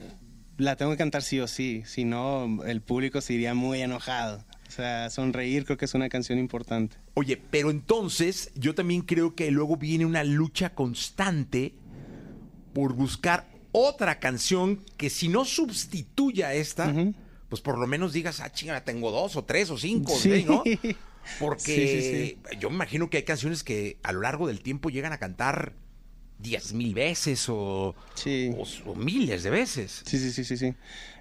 la 0.56 0.76
tengo 0.76 0.92
que 0.92 0.96
cantar 0.96 1.22
sí 1.22 1.40
o 1.40 1.48
sí, 1.48 1.82
si 1.86 2.04
no 2.04 2.62
el 2.64 2.80
público 2.80 3.20
se 3.20 3.34
iría 3.34 3.52
muy 3.52 3.82
enojado. 3.82 4.44
O 4.68 4.70
sea, 4.70 5.10
sonreír 5.10 5.64
creo 5.64 5.76
que 5.76 5.86
es 5.86 5.94
una 5.94 6.08
canción 6.08 6.38
importante. 6.38 6.96
Oye, 7.14 7.36
pero 7.36 7.70
entonces 7.70 8.50
yo 8.54 8.74
también 8.74 9.02
creo 9.02 9.34
que 9.34 9.50
luego 9.50 9.76
viene 9.76 10.06
una 10.06 10.22
lucha 10.24 10.74
constante 10.74 11.74
por 12.74 12.92
buscar 12.94 13.48
otra 13.72 14.20
canción 14.20 14.84
que 14.96 15.10
si 15.10 15.28
no 15.28 15.44
sustituya 15.44 16.48
a 16.48 16.54
esta, 16.54 16.94
pues 17.48 17.60
por 17.62 17.78
lo 17.78 17.86
menos 17.86 18.12
digas, 18.12 18.40
ah, 18.40 18.52
chinga, 18.52 18.84
tengo 18.84 19.10
dos 19.10 19.36
o 19.36 19.44
tres 19.44 19.70
o 19.70 19.78
cinco, 19.78 20.14
Sí. 20.16 20.44
¿no? 20.46 20.62
Porque 21.38 21.58
Sí, 21.86 22.02
sí, 22.02 22.56
yo 22.58 22.70
me 22.70 22.76
imagino 22.76 23.10
que 23.10 23.18
hay 23.18 23.22
canciones 23.24 23.62
que 23.64 23.98
a 24.02 24.12
lo 24.12 24.20
largo 24.20 24.46
del 24.46 24.60
tiempo 24.60 24.90
llegan 24.90 25.12
a 25.12 25.18
cantar 25.18 25.72
diez 26.40 26.72
mil 26.72 26.94
veces 26.94 27.46
o, 27.48 27.96
Sí. 28.14 28.50
o- 28.56 28.90
o 28.90 28.94
miles 28.94 29.42
de 29.42 29.50
veces. 29.50 30.02
Sí, 30.06 30.18
sí, 30.18 30.30
sí, 30.32 30.44
sí, 30.44 30.56
sí. 30.56 30.74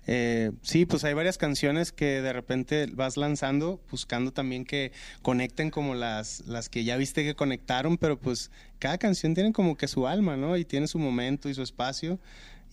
Eh, 0.05 0.51
sí, 0.61 0.85
pues 0.85 1.03
hay 1.03 1.13
varias 1.15 1.37
canciones 1.37 1.91
que 1.91 2.21
de 2.21 2.31
repente 2.33 2.85
vas 2.93 3.17
lanzando, 3.17 3.81
buscando 3.91 4.31
también 4.31 4.63
que 4.63 4.91
conecten 5.23 5.69
como 5.71 5.95
las, 5.95 6.41
las 6.47 6.69
que 6.69 6.83
ya 6.83 6.95
viste 6.97 7.23
que 7.23 7.33
conectaron, 7.35 7.97
pero 7.97 8.17
pues 8.19 8.51
cada 8.79 8.97
canción 8.99 9.33
tiene 9.33 9.51
como 9.53 9.75
que 9.75 9.87
su 9.87 10.07
alma, 10.07 10.37
¿no? 10.37 10.55
Y 10.55 10.63
tiene 10.65 10.87
su 10.87 10.99
momento 10.99 11.49
y 11.49 11.53
su 11.55 11.61
espacio 11.63 12.19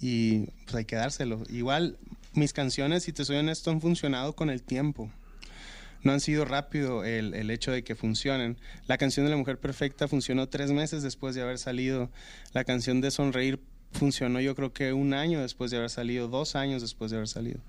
y 0.00 0.46
pues 0.64 0.74
hay 0.76 0.84
que 0.84 0.96
dárselo. 0.96 1.42
Igual 1.48 1.98
mis 2.34 2.52
canciones, 2.52 3.04
si 3.04 3.12
te 3.12 3.24
soy 3.24 3.36
honesto, 3.38 3.70
han 3.70 3.80
funcionado 3.80 4.34
con 4.34 4.50
el 4.50 4.62
tiempo. 4.62 5.10
No 6.04 6.12
han 6.12 6.20
sido 6.20 6.44
rápido 6.44 7.04
el, 7.04 7.34
el 7.34 7.50
hecho 7.50 7.72
de 7.72 7.82
que 7.82 7.94
funcionen. 7.94 8.58
La 8.86 8.98
canción 8.98 9.26
de 9.26 9.30
la 9.30 9.36
mujer 9.36 9.58
perfecta 9.58 10.06
funcionó 10.06 10.48
tres 10.48 10.70
meses 10.70 11.02
después 11.02 11.34
de 11.34 11.42
haber 11.42 11.58
salido. 11.58 12.10
La 12.52 12.64
canción 12.64 13.00
de 13.00 13.10
sonreír 13.10 13.58
funcionó 13.94 14.40
yo 14.40 14.54
creo 14.54 14.72
que 14.72 14.92
un 14.92 15.14
año 15.14 15.40
después 15.40 15.70
de 15.70 15.78
haber 15.78 15.90
salido, 15.90 16.28
dos 16.28 16.56
años 16.56 16.82
después 16.82 17.10
de 17.10 17.16
haber 17.16 17.28
salido. 17.28 17.60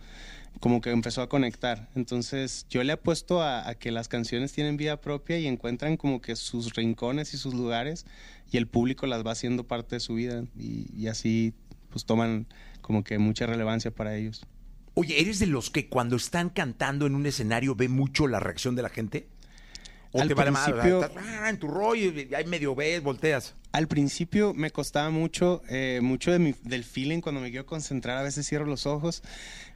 Como 0.60 0.82
que 0.82 0.92
empezó 0.92 1.22
a 1.22 1.30
conectar. 1.30 1.90
Entonces 1.96 2.66
yo 2.70 2.84
le 2.84 2.94
apuesto 2.94 3.42
a, 3.42 3.68
a 3.68 3.76
que 3.76 3.92
las 3.92 4.08
canciones 4.08 4.52
tienen 4.52 4.78
vida 4.78 5.00
propia 5.02 5.38
y 5.38 5.48
encuentran 5.48 5.98
como 5.98 6.22
que 6.22 6.36
sus 6.36 6.74
rincones 6.76 7.34
y 7.34 7.38
sus 7.38 7.54
lugares 7.54 8.06
y 8.52 8.58
el 8.58 8.68
público 8.68 9.08
las 9.08 9.26
va 9.26 9.32
haciendo 9.32 9.66
parte 9.66 9.96
de 9.98 10.00
su 10.00 10.16
vida 10.16 10.44
y, 10.58 10.88
y 10.96 11.08
así 11.08 11.54
pues 11.90 12.06
toman 12.06 12.48
como 12.82 13.04
que 13.04 13.18
mucha 13.20 13.46
relevancia 13.46 13.92
para 13.92 14.16
ellos. 14.16 14.46
Oye, 14.96 15.20
¿eres 15.22 15.40
de 15.40 15.46
los 15.48 15.70
que 15.70 15.88
cuando 15.88 16.16
están 16.16 16.50
cantando 16.50 17.06
en 17.06 17.16
un 17.16 17.26
escenario 17.26 17.76
ve 17.76 17.90
mucho 17.90 18.28
la 18.28 18.40
reacción 18.40 18.76
de 18.76 18.82
la 18.82 18.90
gente? 18.90 19.28
¿O 20.14 20.22
Al 20.22 20.30
te 20.30 20.34
vale 20.34 20.52
principio- 20.52 21.02
Estás, 21.04 21.24
ah, 21.24 21.50
en 21.50 21.60
tu 21.60 21.68
rollo, 21.68 22.14
ahí 22.36 22.46
medio 22.46 22.74
ves, 22.76 23.04
volteas. 23.04 23.56
Al 23.74 23.90
principio 23.90 24.54
me 24.54 24.72
costaba 24.72 25.10
mucho, 25.10 25.62
eh, 25.70 26.00
mucho 26.02 26.32
de 26.32 26.40
mi- 26.40 26.56
del 26.64 26.86
feeling 26.86 27.20
cuando 27.20 27.42
me 27.42 27.50
quiero 27.50 27.66
concentrar, 27.66 28.18
a 28.18 28.24
veces 28.24 28.48
cierro 28.48 28.66
los 28.66 28.86
ojos 28.86 29.22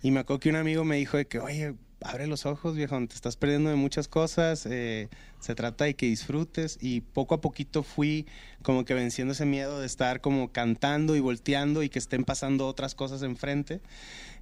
y 0.02 0.12
me 0.12 0.22
acuerdo 0.22 0.40
que 0.40 0.50
un 0.50 0.56
amigo 0.56 0.86
me 0.86 0.96
dijo 0.96 1.18
de 1.18 1.28
que, 1.28 1.40
oye, 1.40 1.74
abre 2.02 2.28
los 2.28 2.46
ojos, 2.46 2.76
viejo, 2.76 2.98
te 3.08 3.16
estás 3.16 3.36
perdiendo 3.36 3.70
de 3.70 3.76
muchas 3.76 4.08
cosas, 4.08 4.66
eh, 4.66 5.10
se 5.40 5.56
trata 5.56 5.86
de 5.86 5.96
que 5.96 6.06
disfrutes 6.06 6.78
y 6.82 7.02
poco 7.02 7.36
a 7.36 7.42
poquito 7.42 7.84
fui 7.84 8.26
como 8.62 8.86
que 8.86 8.94
venciendo 8.94 9.34
ese 9.34 9.46
miedo 9.46 9.80
de 9.80 9.86
estar 9.86 10.22
como 10.22 10.52
cantando 10.52 11.16
y 11.16 11.20
volteando 11.20 11.84
y 11.84 11.90
que 11.90 12.00
estén 12.00 12.24
pasando 12.24 12.68
otras 12.68 12.96
cosas 12.96 13.22
enfrente. 13.24 13.82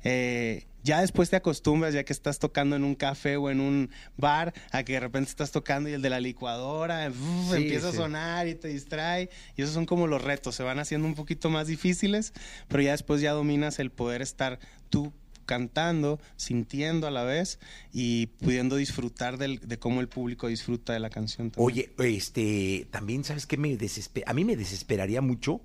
Eh, 0.04 0.66
ya 0.84 1.02
después 1.02 1.30
te 1.30 1.36
acostumbras, 1.36 1.94
ya 1.94 2.04
que 2.06 2.14
estás 2.14 2.40
tocando 2.40 2.76
en 2.76 2.84
un 2.86 2.96
café 2.96 3.36
o 3.36 3.50
en 3.50 3.60
un 3.60 3.90
bar, 4.16 4.54
a 4.72 4.84
que 4.84 4.94
de 4.94 5.00
repente 5.02 5.30
estás 5.30 5.52
tocando 5.52 5.90
y 5.90 5.94
el 5.94 6.02
de 6.02 6.10
la 6.10 6.22
licuadora 6.22 7.10
uf, 7.10 7.52
Sí, 7.52 7.58
empieza 7.58 7.92
sí. 7.92 7.98
a 7.98 8.00
sonar 8.00 8.48
y 8.48 8.56
te 8.56 8.70
distrae. 8.70 9.30
Y 9.58 9.64
esos 9.64 9.74
son 9.74 9.86
como 9.86 10.08
los 10.08 10.22
retos, 10.24 10.56
se 10.56 10.64
van 10.64 10.80
haciendo 10.80 11.06
un 11.08 11.16
poquito 11.16 11.50
más 11.50 11.68
difíciles, 11.68 12.32
pero 12.70 12.84
ya 12.84 12.92
después 12.92 13.20
ya 13.20 13.34
dominas 13.34 13.80
el 13.80 13.92
poder 13.92 14.22
estar 14.22 14.60
tú 14.90 15.12
cantando, 15.48 16.20
sintiendo 16.36 17.08
a 17.08 17.12
la 17.12 17.24
vez 17.24 17.58
y 17.92 18.28
pudiendo 18.28 18.76
disfrutar 18.76 19.40
del- 19.40 19.60
de 19.60 19.80
cómo 19.80 20.02
el 20.02 20.08
público 20.08 20.46
disfruta 20.48 20.94
de 20.94 21.00
la 21.00 21.10
canción. 21.10 21.50
también. 21.50 21.66
Oye, 21.66 21.94
este, 22.18 22.88
también, 22.92 23.24
¿sabes 23.24 23.48
qué 23.48 23.58
me 23.58 23.76
desespera? 23.78 24.30
A 24.30 24.34
mí 24.36 24.46
me 24.46 24.56
desesperaría 24.56 25.22
mucho 25.22 25.62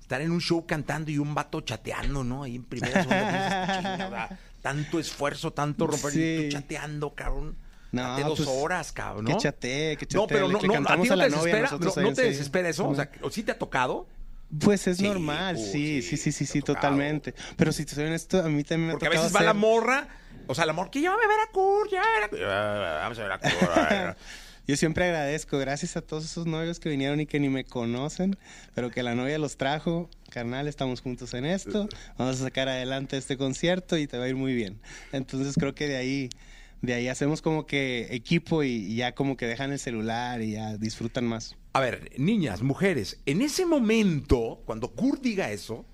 estar 0.00 0.22
en 0.22 0.30
un 0.30 0.40
show 0.40 0.64
cantando 0.64 1.10
y 1.10 1.18
un 1.18 1.34
vato 1.34 1.60
chateando, 1.60 2.24
¿no? 2.24 2.44
Ahí 2.44 2.56
en 2.56 2.62
primera 2.64 3.02
segunda, 3.02 3.66
dices, 3.66 3.76
"Chinga, 3.82 4.06
o 4.06 4.10
sea, 4.10 4.38
tanto 4.62 4.98
esfuerzo, 5.00 5.52
tanto 5.52 5.86
romper 5.86 6.12
y 6.12 6.14
Sí. 6.14 6.48
tú 6.48 6.52
chateando, 6.56 7.10
cabrón. 7.14 7.56
No, 7.92 8.18
dos 8.20 8.38
pues, 8.40 8.48
horas, 8.50 8.92
cabrón, 8.92 9.24
¿no? 9.24 9.30
Que 9.32 9.42
chatee, 9.42 9.96
que 9.96 10.06
No, 10.14 10.22
chatee, 10.22 10.34
pero 10.34 10.46
le- 10.48 10.52
no, 10.54 10.60
no, 10.60 10.88
¿a 10.88 11.00
ti 11.02 11.08
no 11.08 11.16
te 11.16 11.24
desespera? 11.24 11.70
¿No, 11.80 11.92
ahí 11.96 12.04
no 12.04 12.12
te 12.12 12.22
desespera 12.22 12.68
eso? 12.68 12.88
O 12.88 12.94
sea, 12.94 13.10
¿o 13.22 13.30
sí 13.30 13.42
te 13.42 13.52
ha 13.52 13.58
tocado? 13.58 14.06
Pues 14.60 14.86
es 14.86 14.98
Sí, 14.98 15.02
normal, 15.02 15.58
sí, 15.58 16.02
sí, 16.02 16.16
sí, 16.16 16.32
sí, 16.32 16.46
sí, 16.46 16.62
totalmente. 16.62 17.34
Pero 17.56 17.72
si 17.72 17.84
te 17.84 17.94
soy 17.94 18.04
honesto, 18.04 18.38
a 18.40 18.48
mí 18.48 18.62
también 18.64 18.88
me 18.88 18.92
Porque 18.92 19.06
ha 19.06 19.08
a 19.08 19.10
tocado 19.12 19.24
veces 19.28 19.36
va 19.36 19.44
la 19.44 19.54
morra, 19.54 20.08
o 20.46 20.54
sea, 20.54 20.66
la 20.66 20.72
morra, 20.72 20.90
que 20.90 21.00
llévame 21.00 21.24
a 21.24 21.28
ver 21.28 21.40
a 21.40 21.50
Kurt, 21.52 21.90
llévame 21.90 22.06
a 22.06 22.14
ver 22.14 22.24
a 22.24 22.28
Kurt. 22.28 22.42
Ah, 22.44 22.98
Vamos 23.02 23.18
a 23.18 23.22
ver 23.22 23.32
a 23.32 23.38
Kurt. 24.14 24.18
Yo 24.68 24.76
siempre 24.76 25.04
agradezco, 25.04 25.58
gracias 25.58 25.96
a 25.96 26.02
todos 26.02 26.24
esos 26.24 26.46
novios 26.46 26.80
que 26.80 26.88
vinieron 26.88 27.20
y 27.20 27.26
que 27.26 27.38
ni 27.38 27.48
me 27.48 27.64
conocen, 27.64 28.36
pero 28.74 28.90
que 28.90 29.04
la 29.04 29.14
novia 29.14 29.38
los 29.38 29.56
trajo. 29.56 30.10
Carnal, 30.30 30.66
estamos 30.66 31.02
juntos 31.02 31.34
en 31.34 31.44
esto, 31.44 31.88
vamos 32.18 32.40
a 32.40 32.44
sacar 32.44 32.68
adelante 32.68 33.16
este 33.16 33.36
concierto 33.36 33.96
y 33.96 34.08
te 34.08 34.18
va 34.18 34.24
a 34.24 34.28
ir 34.28 34.34
muy 34.34 34.54
bien. 34.54 34.80
Entonces 35.12 35.54
creo 35.56 35.72
que 35.76 35.86
de 35.86 35.96
ahí, 35.96 36.30
de 36.82 36.94
ahí 36.94 37.06
hacemos 37.06 37.42
como 37.42 37.64
que 37.64 38.08
equipo 38.10 38.64
y, 38.64 38.70
y 38.72 38.96
ya 38.96 39.12
como 39.14 39.36
que 39.36 39.46
dejan 39.46 39.70
el 39.70 39.78
celular 39.78 40.42
y 40.42 40.52
ya 40.54 40.76
disfrutan 40.76 41.26
más. 41.26 41.54
A 41.76 41.80
ver, 41.80 42.10
niñas, 42.16 42.62
mujeres, 42.62 43.18
en 43.26 43.42
ese 43.42 43.66
momento, 43.66 44.62
cuando 44.64 44.92
Kurt 44.92 45.20
diga 45.20 45.50
eso, 45.50 45.84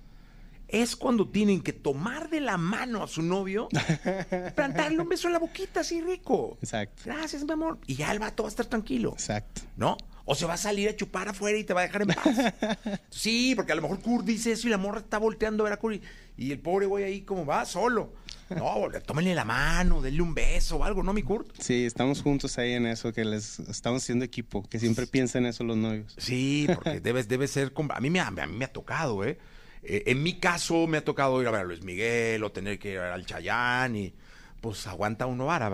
es 0.69 0.95
cuando 0.95 1.27
tienen 1.27 1.61
que 1.61 1.73
tomar 1.73 2.29
de 2.29 2.39
la 2.39 2.55
mano 2.55 3.03
a 3.03 3.07
su 3.09 3.21
novio, 3.21 3.67
plantarle 4.55 5.01
un 5.01 5.09
beso 5.09 5.27
en 5.27 5.33
la 5.33 5.39
boquita 5.39 5.81
así 5.81 5.99
rico. 5.99 6.57
Exacto, 6.61 7.01
Gracias, 7.03 7.43
mi 7.43 7.51
amor. 7.51 7.79
Y 7.85 7.95
ya 7.95 8.13
el 8.13 8.19
vato 8.19 8.43
va 8.43 8.47
a 8.47 8.51
estar 8.51 8.65
tranquilo, 8.65 9.11
exacto. 9.11 9.63
¿no? 9.75 9.97
O 10.23 10.35
se 10.35 10.45
va 10.45 10.53
a 10.53 10.57
salir 10.57 10.87
a 10.87 10.95
chupar 10.95 11.27
afuera 11.27 11.57
y 11.57 11.65
te 11.65 11.73
va 11.73 11.81
a 11.81 11.83
dejar 11.83 12.03
en 12.03 12.07
paz. 12.07 12.99
Sí, 13.09 13.51
porque 13.53 13.73
a 13.73 13.75
lo 13.75 13.81
mejor 13.81 13.99
Kurt 13.99 14.25
dice 14.25 14.53
eso 14.53 14.69
y 14.69 14.71
la 14.71 14.77
morra 14.77 14.99
está 14.99 15.17
volteando 15.17 15.63
a 15.63 15.65
ver 15.65 15.73
a 15.73 15.77
Kurt 15.81 16.01
y, 16.37 16.45
y 16.45 16.51
el 16.53 16.59
pobre 16.59 16.85
güey 16.85 17.03
ahí 17.03 17.21
como 17.23 17.45
va, 17.45 17.65
solo. 17.65 18.13
No, 18.49 18.87
tómenle 19.05 19.33
la 19.35 19.45
mano, 19.45 20.01
denle 20.01 20.21
un 20.21 20.33
beso 20.35 20.77
o 20.77 20.83
algo, 20.83 21.01
¿no, 21.03 21.13
mi 21.13 21.23
Kurt? 21.23 21.47
Sí, 21.59 21.85
estamos 21.85 22.21
juntos 22.21 22.57
ahí 22.57 22.73
en 22.73 22.85
eso, 22.85 23.11
que 23.13 23.25
les 23.25 23.59
estamos 23.59 24.03
haciendo 24.03 24.25
equipo, 24.25 24.63
que 24.69 24.79
siempre 24.79 25.07
piensen 25.07 25.45
eso 25.45 25.63
los 25.63 25.77
novios. 25.77 26.13
Sí, 26.17 26.67
porque 26.73 26.99
debe, 26.99 27.23
debe 27.23 27.47
ser... 27.47 27.71
A 27.89 27.99
mí, 27.99 28.09
me 28.09 28.19
ha, 28.19 28.27
a 28.27 28.31
mí 28.31 28.55
me 28.57 28.65
ha 28.65 28.71
tocado, 28.71 29.23
¿eh? 29.23 29.39
Eh, 29.81 30.03
En 30.07 30.23
mi 30.23 30.39
caso 30.39 30.87
me 30.87 30.97
ha 30.97 31.03
tocado 31.03 31.41
ir 31.41 31.47
a 31.47 31.51
ver 31.51 31.61
a 31.61 31.63
Luis 31.63 31.83
Miguel 31.83 32.43
o 32.43 32.51
tener 32.51 32.79
que 32.79 32.93
ir 32.93 32.99
al 32.99 33.25
Chayán 33.25 33.95
y 33.95 34.13
pues 34.61 34.85
aguanta 34.87 35.25
uno 35.25 35.45
vara. 35.47 35.69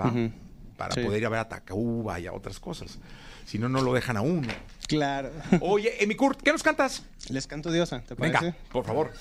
Para 0.78 0.96
Sí. 0.96 1.02
poder 1.04 1.20
ir 1.20 1.26
a 1.26 1.30
ver 1.30 1.40
a 1.40 1.50
Tacuba 1.50 2.20
y 2.20 2.26
a 2.28 2.34
otras 2.34 2.60
cosas. 2.60 3.00
Si 3.46 3.60
no, 3.60 3.68
no 3.68 3.82
lo 3.82 3.94
dejan 3.94 4.16
a 4.18 4.22
uno. 4.22 4.48
Claro. 4.88 5.32
Oye, 5.62 6.02
Emi 6.04 6.16
Kurt, 6.16 6.42
¿qué 6.42 6.52
nos 6.52 6.64
cantas? 6.64 7.04
Les 7.30 7.46
canto 7.48 7.72
diosa, 7.72 8.02
¿te 8.02 8.16
parece? 8.16 8.40
Venga, 8.46 8.58
por 8.72 8.86
favor. 8.86 9.12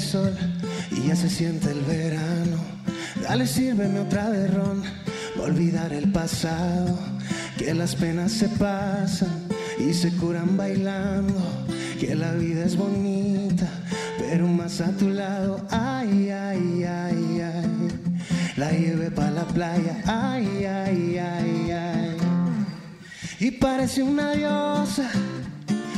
Sol 0.00 0.34
y 0.90 1.08
Ya 1.08 1.16
se 1.16 1.30
siente 1.30 1.70
el 1.70 1.80
verano. 1.82 2.56
Dale, 3.22 3.46
sírveme 3.46 4.00
otra 4.00 4.30
de 4.30 4.46
ron. 4.48 4.82
Olvidar 5.38 5.92
el 5.92 6.10
pasado. 6.10 6.98
Que 7.56 7.74
las 7.74 7.94
penas 7.94 8.32
se 8.32 8.48
pasan 8.48 9.28
y 9.78 9.92
se 9.92 10.10
curan 10.16 10.56
bailando. 10.56 11.34
Que 11.98 12.14
la 12.14 12.32
vida 12.32 12.64
es 12.64 12.76
bonita, 12.76 13.68
pero 14.18 14.46
más 14.46 14.80
a 14.80 14.90
tu 14.92 15.10
lado. 15.10 15.66
Ay, 15.70 16.30
ay, 16.30 16.84
ay, 16.84 17.40
ay. 17.40 17.88
La 18.56 18.70
llevé 18.70 19.10
para 19.10 19.30
la 19.30 19.44
playa. 19.44 20.02
Ay, 20.06 20.64
ay, 20.64 21.18
ay, 21.18 21.70
ay. 21.70 22.16
Y 23.40 23.50
parece 23.52 24.02
una 24.02 24.32
diosa. 24.32 25.10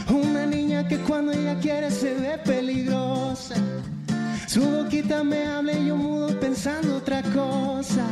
Una 0.09 0.47
niña 0.47 0.87
que 0.87 0.99
cuando 0.99 1.33
ella 1.33 1.59
quiere 1.59 1.91
se 1.91 2.15
ve 2.15 2.39
peligrosa. 2.45 3.32
Su 4.53 4.61
boquita 4.61 5.25
me 5.25 5.47
habla 5.47 5.73
y 5.73 5.87
yo 5.87 5.97
mudo 5.97 6.39
pensando 6.39 6.99
otra 6.99 7.23
cosa. 7.23 8.05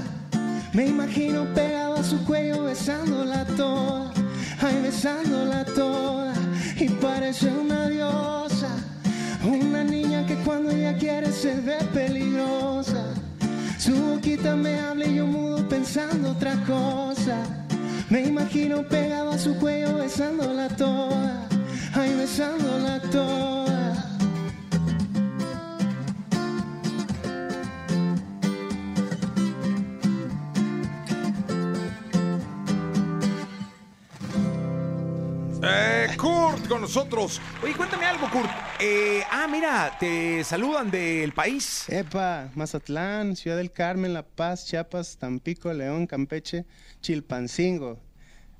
Me 0.72 0.86
imagino 0.86 1.44
pegado 1.52 1.96
a 1.96 2.02
su 2.02 2.24
cuello 2.24 2.64
besándola 2.64 3.44
toda. 3.58 4.10
Ay, 4.58 4.80
besándola 4.82 5.66
toda. 5.66 6.32
Y 6.78 6.88
parece 6.88 7.48
una 7.48 7.90
diosa. 7.90 8.70
Una 9.44 9.84
niña 9.84 10.24
que 10.24 10.34
cuando 10.36 10.70
ella 10.70 10.96
quiere 10.96 11.30
se 11.30 11.60
ve 11.60 11.76
peligrosa. 11.92 13.04
Su 13.78 13.92
boquita 13.94 14.56
me 14.56 14.80
habla 14.80 15.04
y 15.04 15.16
yo 15.16 15.26
mudo 15.26 15.68
pensando 15.68 16.30
otra 16.30 16.54
cosa. 16.66 17.36
Me 18.08 18.22
imagino 18.22 18.82
pegado 18.88 19.32
a 19.32 19.38
su 19.38 19.58
cuello 19.58 19.96
besándola 19.96 20.68
toda. 20.70 21.46
Ay, 21.92 22.14
besándola 22.14 22.98
toda. 23.12 23.69
Kurt 36.16 36.66
con 36.68 36.80
nosotros. 36.80 37.40
Oye, 37.62 37.74
cuéntame 37.74 38.04
algo, 38.04 38.28
Kurt. 38.30 38.50
Eh, 38.80 39.22
ah, 39.30 39.46
mira, 39.50 39.96
te 39.98 40.42
saludan 40.44 40.90
del 40.90 41.32
país. 41.32 41.84
Epa, 41.88 42.50
Mazatlán, 42.54 43.36
Ciudad 43.36 43.56
del 43.56 43.70
Carmen, 43.70 44.12
La 44.12 44.22
Paz, 44.22 44.66
Chiapas, 44.66 45.16
Tampico, 45.18 45.72
León, 45.72 46.06
Campeche, 46.06 46.64
Chilpancingo. 47.00 47.98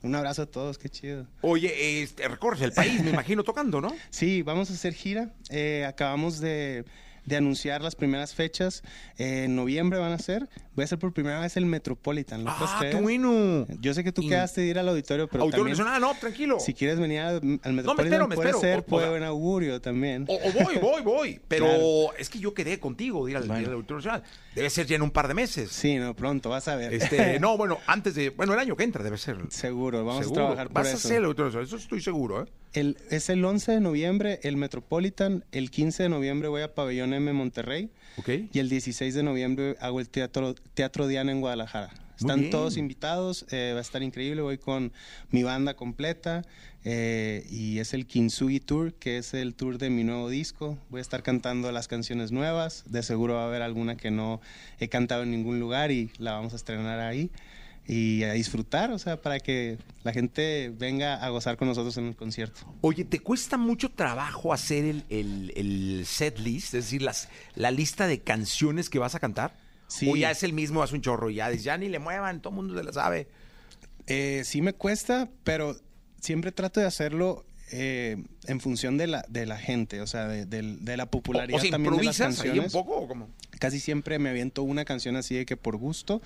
Un 0.03 0.15
abrazo 0.15 0.43
a 0.43 0.47
todos, 0.47 0.79
qué 0.79 0.89
chido. 0.89 1.27
Oye, 1.43 2.03
este, 2.03 2.27
recorres 2.29 2.63
el 2.63 2.73
país, 2.73 3.03
me 3.03 3.11
imagino, 3.13 3.43
tocando, 3.45 3.81
¿no? 3.81 3.93
Sí, 4.11 4.43
vamos 4.43 4.71
a 4.71 4.75
hacer 4.75 4.95
gira. 4.95 5.33
Eh, 5.51 5.85
acabamos 5.87 6.41
de, 6.41 6.85
de 7.27 7.37
anunciar 7.37 7.83
las 7.83 7.95
primeras 7.97 8.35
fechas. 8.35 8.83
Eh, 9.19 9.45
en 9.45 9.57
noviembre 9.57 9.99
van 9.99 10.13
a 10.13 10.19
ser. 10.19 10.49
Voy 10.75 10.83
a 10.83 10.85
hacer 10.85 10.99
por 10.99 11.13
primera 11.13 11.41
vez 11.41 11.57
el 11.57 11.67
Metropolitan. 11.67 12.45
¿lo 12.45 12.57
puedes 12.57 12.73
Ah, 12.75 12.81
qué 12.91 12.95
bueno. 12.97 13.67
Yo 13.81 13.93
sé 13.95 14.03
que 14.05 14.13
tú 14.13 14.23
Y- 14.23 14.29
quedaste 14.29 14.61
de 14.63 14.69
ir 14.69 14.79
al 14.79 14.89
auditorio, 14.89 15.29
pero 15.29 15.43
Auditorio 15.45 15.69
Nacional, 15.71 16.01
no, 16.01 16.15
tranquilo. 16.15 16.59
si 16.61 16.75
quieres 16.75 16.99
venir 16.99 17.21
al, 17.21 17.35
al 17.63 17.73
Metropolitan, 17.73 18.07
espero, 18.07 18.29
me 18.29 18.35
puede 18.37 18.51
espero. 18.51 18.61
ser 18.61 18.85
O- 18.89 18.97
o 18.97 19.11
buen 19.11 19.23
augurio 19.25 19.81
también. 19.81 20.25
O, 20.29 20.35
o 20.37 20.53
voy, 20.65 20.77
voy, 20.79 21.03
voy. 21.03 21.41
Pero 21.49 21.67
Claro. 21.67 22.17
es 22.19 22.31
que 22.31 22.39
yo 22.39 22.55
quedé 22.55 22.79
contigo 22.81 23.25
de 23.27 23.33
ir 23.33 23.37
al, 23.37 23.45
Bueno. 23.45 23.63
ir 23.63 23.69
al 23.69 23.75
Auditorio 23.75 23.97
Nacional. 23.99 24.23
Debe 24.55 24.71
ser 24.71 24.87
ya 24.87 24.97
en 24.97 25.03
un 25.03 25.11
par 25.11 25.29
de 25.29 25.35
meses. 25.35 25.71
Sí, 25.71 25.97
no, 25.97 26.15
pronto, 26.15 26.49
vas 26.51 26.67
a 26.69 26.77
ver. 26.77 26.93
Este, 26.95 27.39
no, 27.41 27.57
bueno, 27.57 27.79
antes 27.87 28.15
de. 28.15 28.31
Bueno, 28.31 28.53
el 28.55 28.59
año 28.59 28.77
que 28.77 28.85
entra 28.85 29.05
debe 29.05 29.19
ser. 29.19 29.37
Seguro, 29.51 30.05
vamos 30.05 30.25
Seguro. 30.25 30.43
a 30.43 30.47
trabajar 30.47 30.67
por 30.69 30.75
Vas 30.75 30.87
a 30.87 30.91
eso. 30.97 31.07
hacer 31.09 31.19
el 31.19 31.25
Auditorio 31.25 31.47
Nacional, 31.49 31.67
eso 31.67 31.77
estoy 31.77 32.01
seguro, 32.01 32.43
¿eh? 32.43 32.47
El, 32.73 32.97
es 33.11 33.31
el 33.31 33.45
11 33.45 33.73
de 33.73 33.81
noviembre 33.81 34.41
el 34.45 34.57
Metropolitan, 34.57 35.45
el 35.51 35.71
15 35.71 36.05
de 36.05 36.09
noviembre 36.09 36.49
voy 36.49 36.63
a 36.63 36.75
Pabellón 36.75 37.15
M 37.15 37.33
Monterrey 37.33 37.91
y 38.27 38.59
el 38.59 38.69
16 38.69 39.15
de 39.15 39.23
noviembre 39.23 39.77
hago 39.81 39.99
el 39.99 40.09
Teatro, 40.09 40.55
teatro 40.75 41.09
Diana 41.09 41.33
en 41.33 41.41
Guadalajara. 41.41 41.91
Están 42.21 42.51
todos 42.51 42.77
invitados, 42.77 43.47
eh, 43.51 43.71
va 43.73 43.79
a 43.79 43.81
estar 43.81 44.03
increíble, 44.03 44.43
voy 44.43 44.59
con 44.59 44.93
mi 45.31 45.43
banda 45.43 45.75
completa 45.75 46.43
eh, 46.85 47.47
y 47.51 47.79
es 47.79 47.95
el 47.95 48.07
Kintsugi 48.07 48.61
Tour, 48.61 48.93
que 48.93 49.17
es 49.17 49.33
el 49.33 49.55
tour 49.55 49.79
de 49.79 49.89
mi 49.89 50.05
nuevo 50.05 50.29
disco. 50.29 50.77
Voy 50.91 50.99
a 50.99 51.01
estar 51.01 51.23
cantando 51.23 51.73
las 51.73 51.89
canciones 51.89 52.31
nuevas, 52.31 52.85
de 52.87 53.03
seguro 53.03 53.37
va 53.37 53.45
a 53.45 53.47
haber 53.47 53.63
alguna 53.63 53.97
que 53.97 54.11
no 54.11 54.43
he 54.79 54.89
cantado 54.89 55.23
en 55.23 55.31
ningún 55.31 55.61
lugar 55.61 55.91
y 55.93 56.11
la 56.19 56.33
vamos 56.33 56.53
a 56.53 56.57
estrenar 56.57 57.01
ahí. 57.01 57.31
Y 57.87 58.23
a 58.23 58.35
disfrutar, 58.35 58.93
o 58.93 58.99
sea, 58.99 59.21
para 59.21 59.41
que 59.41 59.79
la 60.05 60.13
gente 60.13 60.73
venga 60.77 61.17
a 61.25 61.29
gozar 61.31 61.57
con 61.57 61.67
nosotros 61.67 61.97
en 61.97 62.07
el 62.07 62.15
concierto. 62.15 62.61
Oye, 62.83 63.05
¿te 63.05 63.19
cuesta 63.19 63.57
mucho 63.57 63.91
trabajo 63.91 64.53
hacer 64.53 64.85
el, 64.85 65.05
el, 65.09 65.53
el 65.57 66.07
set 66.07 66.39
list? 66.39 66.75
Es 66.75 66.85
decir, 66.85 67.03
las, 67.03 67.29
la 67.57 67.73
lista 67.73 68.07
de 68.07 68.21
canciones 68.21 68.91
que 68.91 69.01
vas 69.01 69.15
a 69.17 69.19
cantar. 69.19 69.57
Sí. 69.89 70.09
O 70.09 70.15
ya 70.15 70.31
es 70.31 70.45
el 70.45 70.53
mismo, 70.53 70.85
hace 70.85 70.95
un 70.95 71.01
chorro 71.03 71.31
y 71.31 71.37
ya 71.37 71.51
ya 71.53 71.77
ni 71.77 71.89
le 71.89 71.99
muevan, 71.99 72.41
todo 72.41 72.51
el 72.51 72.57
mundo 72.57 72.79
se 72.79 72.85
la 72.85 72.93
sabe. 72.93 73.27
Eh, 74.07 74.43
sí 74.45 74.63
me 74.63 74.73
cuesta, 74.73 75.29
pero 75.43 75.77
siempre 76.21 76.53
trato 76.53 76.79
de 76.79 76.87
hacerlo 76.87 77.45
eh, 77.73 78.23
en 78.47 78.61
función 78.61 78.99
de 78.99 79.09
la, 79.09 79.25
de 79.29 79.47
la 79.47 79.57
gente, 79.59 80.01
o 80.01 80.07
sea, 80.07 80.29
de, 80.29 80.47
de 80.47 80.97
la 80.97 81.05
O, 81.05 81.11
popularidad 81.11 81.59
o 81.59 81.63
sea, 81.63 81.71
también 81.73 81.97
de 81.97 82.05
las 82.05 82.21
improvisas 82.21 82.41
ahí 82.45 82.51
un 82.51 82.57
canciones. 82.59 82.73
poco 82.73 82.97
o 83.01 83.09
cómo? 83.09 83.31
Casi 83.59 83.81
siempre 83.81 84.21
me 84.21 84.31
aviento 84.31 84.63
una 84.63 84.85
canción 84.85 85.17
así 85.17 85.35
de 85.35 85.45
que 85.45 85.57
por 85.57 85.77
gusto, 85.77 86.23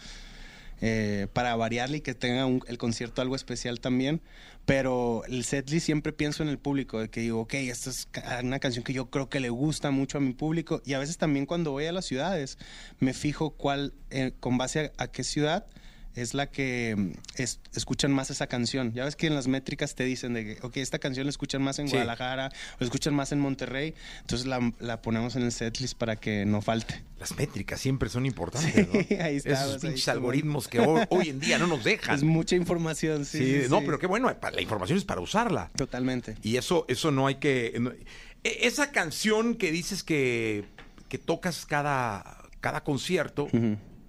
eh, 0.86 1.28
para 1.32 1.56
variarle 1.56 1.96
y 1.96 2.00
que 2.02 2.12
tenga 2.14 2.44
un- 2.44 2.62
el 2.68 2.76
concierto 2.76 3.22
algo 3.22 3.36
especial 3.36 3.80
también. 3.80 4.20
Pero 4.66 5.22
el 5.28 5.44
setlist 5.44 5.86
siempre 5.86 6.12
pienso 6.12 6.42
en 6.42 6.50
el 6.50 6.58
público, 6.58 7.00
de 7.00 7.08
que 7.08 7.20
digo, 7.20 7.40
ok, 7.40 7.54
esta 7.54 7.88
es 7.88 8.06
una 8.42 8.58
canción 8.58 8.84
que 8.84 8.92
yo 8.92 9.08
creo 9.08 9.30
que 9.30 9.40
le 9.40 9.48
gusta 9.48 9.90
mucho 9.90 10.18
a 10.18 10.20
mi 10.20 10.34
público. 10.34 10.82
Y 10.84 10.92
a 10.92 10.98
veces 10.98 11.16
también 11.16 11.46
cuando 11.46 11.70
voy 11.70 11.86
a 11.86 11.92
las 11.92 12.04
ciudades, 12.04 12.58
me 12.98 13.14
fijo 13.14 13.50
cuál, 13.52 13.94
eh, 14.10 14.32
con 14.40 14.58
base 14.58 14.92
a 14.98 15.06
qué 15.08 15.24
ciudad 15.24 15.66
es 16.14 16.32
la 16.34 16.48
que 16.50 16.94
mm, 16.96 17.10
es- 17.40 17.60
escuchan 17.74 18.12
más 18.12 18.30
esa 18.30 18.46
canción. 18.46 18.92
Ya 18.92 19.04
ves 19.04 19.16
que 19.16 19.26
en 19.26 19.34
las 19.34 19.48
métricas 19.48 19.94
te 19.94 20.04
dicen 20.04 20.34
de 20.34 20.44
que, 20.44 20.58
ok, 20.66 20.76
esta 20.76 20.98
canción 20.98 21.26
la 21.26 21.30
escuchan 21.30 21.62
más 21.62 21.78
en 21.78 21.86
Sí. 21.88 21.92
Guadalajara 21.92 22.48
o 22.48 22.76
la 22.80 22.84
escuchan 22.84 23.14
más 23.14 23.32
en 23.32 23.40
Monterrey. 23.40 23.94
Entonces 24.20 24.46
la, 24.46 24.72
la 24.78 25.02
ponemos 25.02 25.36
en 25.36 25.42
el 25.42 25.52
setlist 25.52 25.98
para 25.98 26.16
que 26.16 26.44
no 26.46 26.62
falte. 26.62 27.02
Las 27.18 27.36
métricas 27.36 27.80
siempre 27.80 28.08
son 28.08 28.26
importantes, 28.26 28.86
¿no? 28.88 29.00
Sí, 29.00 29.14
ahí 29.20 29.36
está, 29.36 29.52
Esos 29.52 29.74
ahí 29.74 29.80
pinches 29.80 29.98
está, 30.00 30.12
algoritmos 30.12 30.68
que 30.68 30.80
hoy, 30.80 31.02
hoy 31.10 31.28
en 31.30 31.40
día 31.40 31.58
no 31.58 31.66
nos 31.66 31.82
dejan. 31.84 32.14
Es 32.14 32.22
mucha 32.22 32.54
información, 32.56 33.24
sí. 33.24 33.38
Sí, 33.38 33.62
sí, 33.64 33.66
no, 33.70 33.80
pero 33.80 33.98
qué 33.98 34.06
bueno, 34.06 34.30
la 34.52 34.60
información 34.62 34.98
es 34.98 35.04
para 35.04 35.20
usarla. 35.20 35.70
Totalmente. 35.76 36.36
Y 36.42 36.56
eso, 36.56 36.84
eso 36.88 37.10
no 37.10 37.26
hay 37.26 37.36
que. 37.36 37.74
no- 37.80 37.90
e- 37.90 38.66
esa 38.66 38.90
canción 38.92 39.54
que 39.56 39.72
dices 39.72 40.02
que, 40.02 40.64
que 41.08 41.18
tocas 41.18 41.64
cada, 41.66 42.42
cada 42.60 42.84
concierto, 42.84 43.48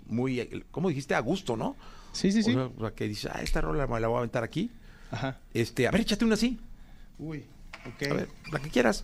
muy, 0.08 0.65
¿cómo 0.72 0.89
dijiste? 0.89 1.15
A 1.15 1.20
gusto, 1.20 1.56
¿no? 1.58 1.76
Sí, 2.15 2.32
sí, 2.32 2.43
sí. 2.43 2.51
O 2.51 2.54
sea, 2.54 2.63
o 2.78 2.80
sea, 2.80 2.91
que 2.91 3.08
dices, 3.08 3.30
ah, 3.34 3.41
esta 3.41 3.62
rola 3.62 3.86
me 3.88 3.99
la 3.99 4.08
voy 4.08 4.15
a 4.15 4.19
aventar 4.19 4.43
aquí. 4.43 4.71
Ajá. 5.12 5.38
Este, 5.54 5.88
a 5.88 5.91
ver, 5.91 6.01
échate 6.01 6.25
una 6.25 6.36
así. 6.36 6.58
Uy, 7.19 7.43
ok. 7.86 8.12
A 8.12 8.13
ver, 8.13 8.30
la 8.51 8.60
que 8.60 8.69
quieras. 8.69 9.04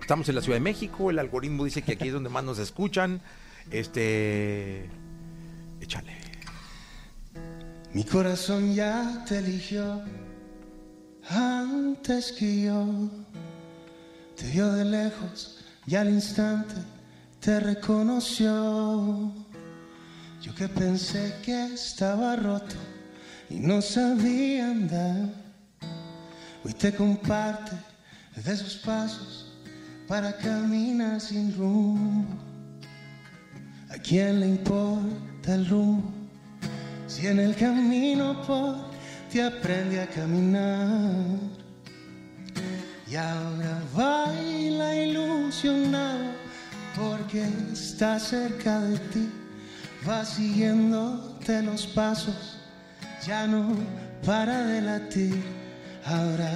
Estamos 0.00 0.28
en 0.28 0.36
la 0.36 0.40
Ciudad 0.40 0.56
de 0.56 0.62
México, 0.62 1.10
el 1.10 1.18
algoritmo 1.18 1.64
dice 1.64 1.82
que 1.82 1.92
aquí 1.92 2.06
es 2.06 2.14
donde 2.14 2.30
más 2.30 2.44
nos 2.44 2.58
escuchan. 2.58 3.20
Este. 3.70 4.88
Échale. 5.80 6.16
Mi 7.92 8.04
corazón 8.04 8.74
ya 8.74 9.24
te 9.28 9.38
eligió 9.38 10.02
antes 11.28 12.32
que 12.32 12.62
yo. 12.62 12.86
Te 14.36 14.50
vio 14.50 14.70
de 14.72 14.84
lejos 14.84 15.64
y 15.86 15.96
al 15.96 16.08
instante 16.10 16.74
te 17.40 17.60
reconoció. 17.60 19.32
Yo 20.40 20.54
que 20.54 20.68
pensé 20.68 21.34
que 21.44 21.74
estaba 21.74 22.36
roto 22.36 22.76
y 23.50 23.56
no 23.56 23.82
sabía 23.82 24.70
andar. 24.70 25.28
Hoy 26.64 26.72
te 26.74 26.94
comparte 26.94 27.72
de 28.36 28.56
sus 28.56 28.76
pasos 28.76 29.52
para 30.06 30.36
caminar 30.36 31.20
sin 31.20 31.56
rumbo. 31.56 32.24
¿A 33.90 33.98
quién 33.98 34.40
le 34.40 34.48
importa 34.48 35.54
el 35.54 35.68
rumbo? 35.68 36.10
Si 37.06 37.26
en 37.26 37.40
el 37.40 37.56
camino 37.56 38.40
por 38.42 38.76
te 39.32 39.42
aprende 39.42 40.00
a 40.00 40.06
caminar 40.06 41.10
y 43.10 43.16
ahora 43.16 43.82
baila 43.94 44.94
ilusionado 44.94 46.32
porque 46.96 47.46
está 47.72 48.18
cerca 48.18 48.80
de 48.80 48.98
ti, 48.98 49.28
va 50.06 50.24
siguiéndote 50.24 51.62
los 51.62 51.86
pasos, 51.86 52.58
ya 53.26 53.46
no 53.46 53.76
para 54.24 54.64
de 54.64 54.82
latir, 54.82 55.42
ahora 56.04 56.50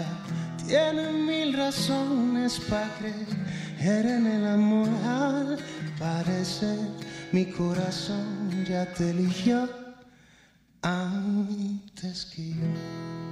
tiene 0.66 1.12
mil 1.12 1.52
razones 1.54 2.60
para 2.68 2.88
creer 2.98 4.06
en 4.06 4.26
el 4.26 4.46
amor, 4.46 4.88
al 5.04 5.58
parecer 5.98 6.78
mi 7.32 7.46
corazón 7.46 8.64
ya 8.68 8.84
te 8.92 9.10
eligió 9.10 9.68
antes 10.82 12.26
que 12.26 12.50
yo. 12.50 13.31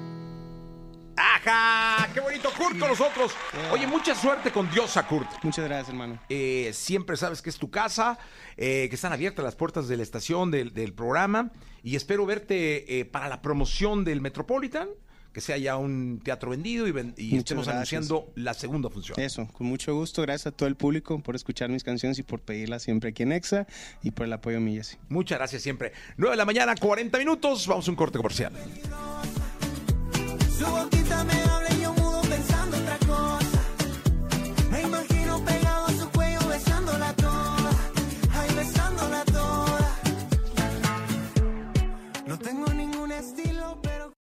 ¡Ah, 1.23 1.37
Ajá, 1.43 2.09
qué 2.15 2.21
bonito, 2.21 2.51
Kurt 2.57 2.79
con 2.79 2.89
nosotros. 2.89 3.33
Oye, 3.73 3.87
mucha 3.87 4.15
suerte 4.15 4.51
con 4.51 4.71
Diosa, 4.71 5.07
Kurt. 5.07 5.29
Muchas 5.43 5.65
gracias, 5.67 5.89
hermano. 5.91 6.19
Eh, 6.29 6.71
siempre 6.75 7.17
sabes 7.17 7.43
que 7.43 7.51
es 7.51 7.59
tu 7.59 7.71
casa, 7.71 8.19
eh, 8.57 8.87
que 8.89 8.95
están 8.95 9.13
abiertas 9.13 9.45
las 9.45 9.55
puertas 9.57 9.87
de 9.89 9.97
la 9.99 10.03
estación, 10.03 10.51
del, 10.51 10.73
del 10.73 10.93
programa, 10.95 11.51
y 11.83 11.97
espero 11.97 12.25
verte 12.27 13.01
eh, 13.01 13.05
para 13.05 13.29
la 13.29 13.43
promoción 13.43 14.05
del 14.05 14.21
Metropolitan, 14.21 14.89
que 15.33 15.41
sea 15.41 15.57
ya 15.59 15.77
un 15.77 16.21
teatro 16.25 16.51
vendido 16.51 16.87
y, 16.89 16.93
ven- 16.93 17.15
y 17.17 17.27
Muchas 17.27 17.39
estemos 17.39 17.67
gracias. 17.67 17.93
anunciando 17.93 18.33
la 18.35 18.55
segunda 18.55 18.89
función. 18.91 19.19
Eso, 19.21 19.47
con 19.53 19.67
mucho 19.67 19.95
gusto. 19.95 20.23
Gracias 20.23 20.49
a 20.49 20.53
todo 20.57 20.69
el 20.69 20.75
público 20.77 21.21
por 21.23 21.37
escuchar 21.37 21.69
mis 21.69 21.85
canciones 21.85 22.19
y 22.19 22.23
por 22.23 22.41
pedirlas 22.41 22.83
siempre 22.83 23.11
aquí 23.11 23.23
en 23.23 23.33
Exa 23.33 23.67
y 24.03 24.11
por 24.11 24.27
el 24.27 24.33
apoyo 24.33 24.57
a 24.57 24.61
mi 24.61 24.75
Jessy. 24.77 24.97
Muchas 25.09 25.39
gracias 25.39 25.63
siempre. 25.63 25.93
9 26.17 26.33
de 26.33 26.37
la 26.39 26.45
mañana, 26.45 26.75
40 26.75 27.17
minutos, 27.19 27.67
vamos 27.67 27.87
a 27.87 27.91
un 27.91 27.97
corte 27.97 28.19
comercial. 28.19 28.53
Su 30.61 30.67
boquita 30.67 31.25
me 31.25 31.33
habla 31.45 31.60